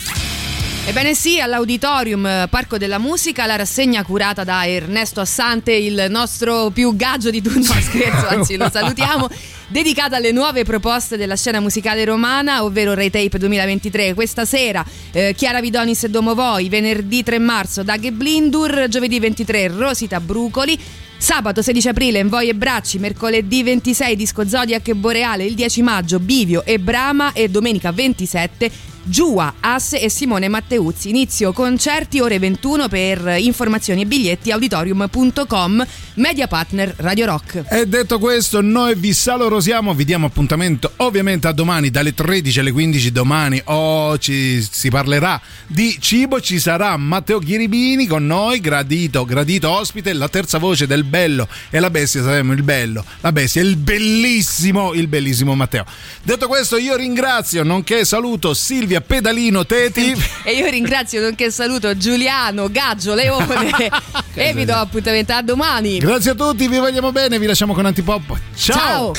[0.85, 6.72] Ebbene sì, all'Auditorium eh, Parco della Musica la rassegna curata da Ernesto Assante, il nostro
[6.72, 9.30] più gaggio di tutti, no scherzo, anzi lo salutiamo,
[9.68, 14.14] dedicata alle nuove proposte della scena musicale romana, ovvero Ray Tape 2023.
[14.14, 19.69] Questa sera eh, Chiara Vidonis e Domovoi, venerdì 3 marzo Dag e Blindur, giovedì 23
[19.69, 20.77] Rosita Brucoli,
[21.18, 26.19] Sabato 16 aprile Envoi e Bracci, mercoledì 26 Disco Zodiac e Boreale, il 10 maggio
[26.19, 31.10] Bivio e Brama e domenica 27 Giua, Asse e Simone Matteuzzi.
[31.10, 35.86] Inizio concerti ore 21 per informazioni e biglietti auditorium.com,
[36.16, 37.66] media partner Radio Rock.
[37.70, 42.72] E detto questo, noi vi salorosiamo, vi diamo appuntamento ovviamente a domani dalle 13 alle
[42.72, 43.62] 15 domani.
[43.66, 50.14] Oh, ci, si parlerà di cibo, ci sarà Matteo Ghiribini con noi, gradito, gradito ospite,
[50.14, 54.94] la terza voce del bello e la bestia, saremo il bello, la bestia, il bellissimo,
[54.94, 55.86] il bellissimo Matteo.
[56.24, 60.14] Detto questo, io ringrazio, nonché saluto Silvia Pedalino Teti.
[60.45, 63.90] E io ringrazio nonché saluto Giuliano, Gaggio, Leone
[64.34, 65.99] e vi do appuntamento a domani.
[65.99, 68.38] Grazie a tutti, vi vogliamo bene, vi lasciamo con Antipop.
[68.56, 69.14] Ciao.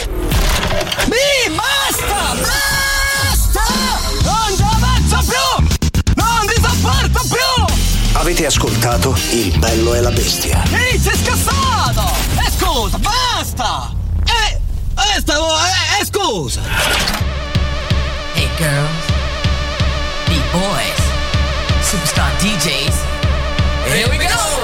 [1.06, 2.34] Mi basta!
[2.34, 3.62] Basta!
[4.22, 5.66] Non ci avanzo più!
[6.14, 7.74] Non vi sopporto più!
[8.16, 10.62] Avete ascoltato Il bello e la bestia.
[10.72, 12.12] Ehi, sei scassato!
[12.46, 13.92] E scusa, basta!
[14.24, 14.60] Eh,
[15.16, 16.60] eh, stavo, eh, eh, scusa!
[18.34, 19.13] Hey girls,
[20.28, 21.00] beat boys,
[21.82, 22.96] superstar DJs.
[23.92, 24.24] Here we go.
[24.24, 24.63] Hey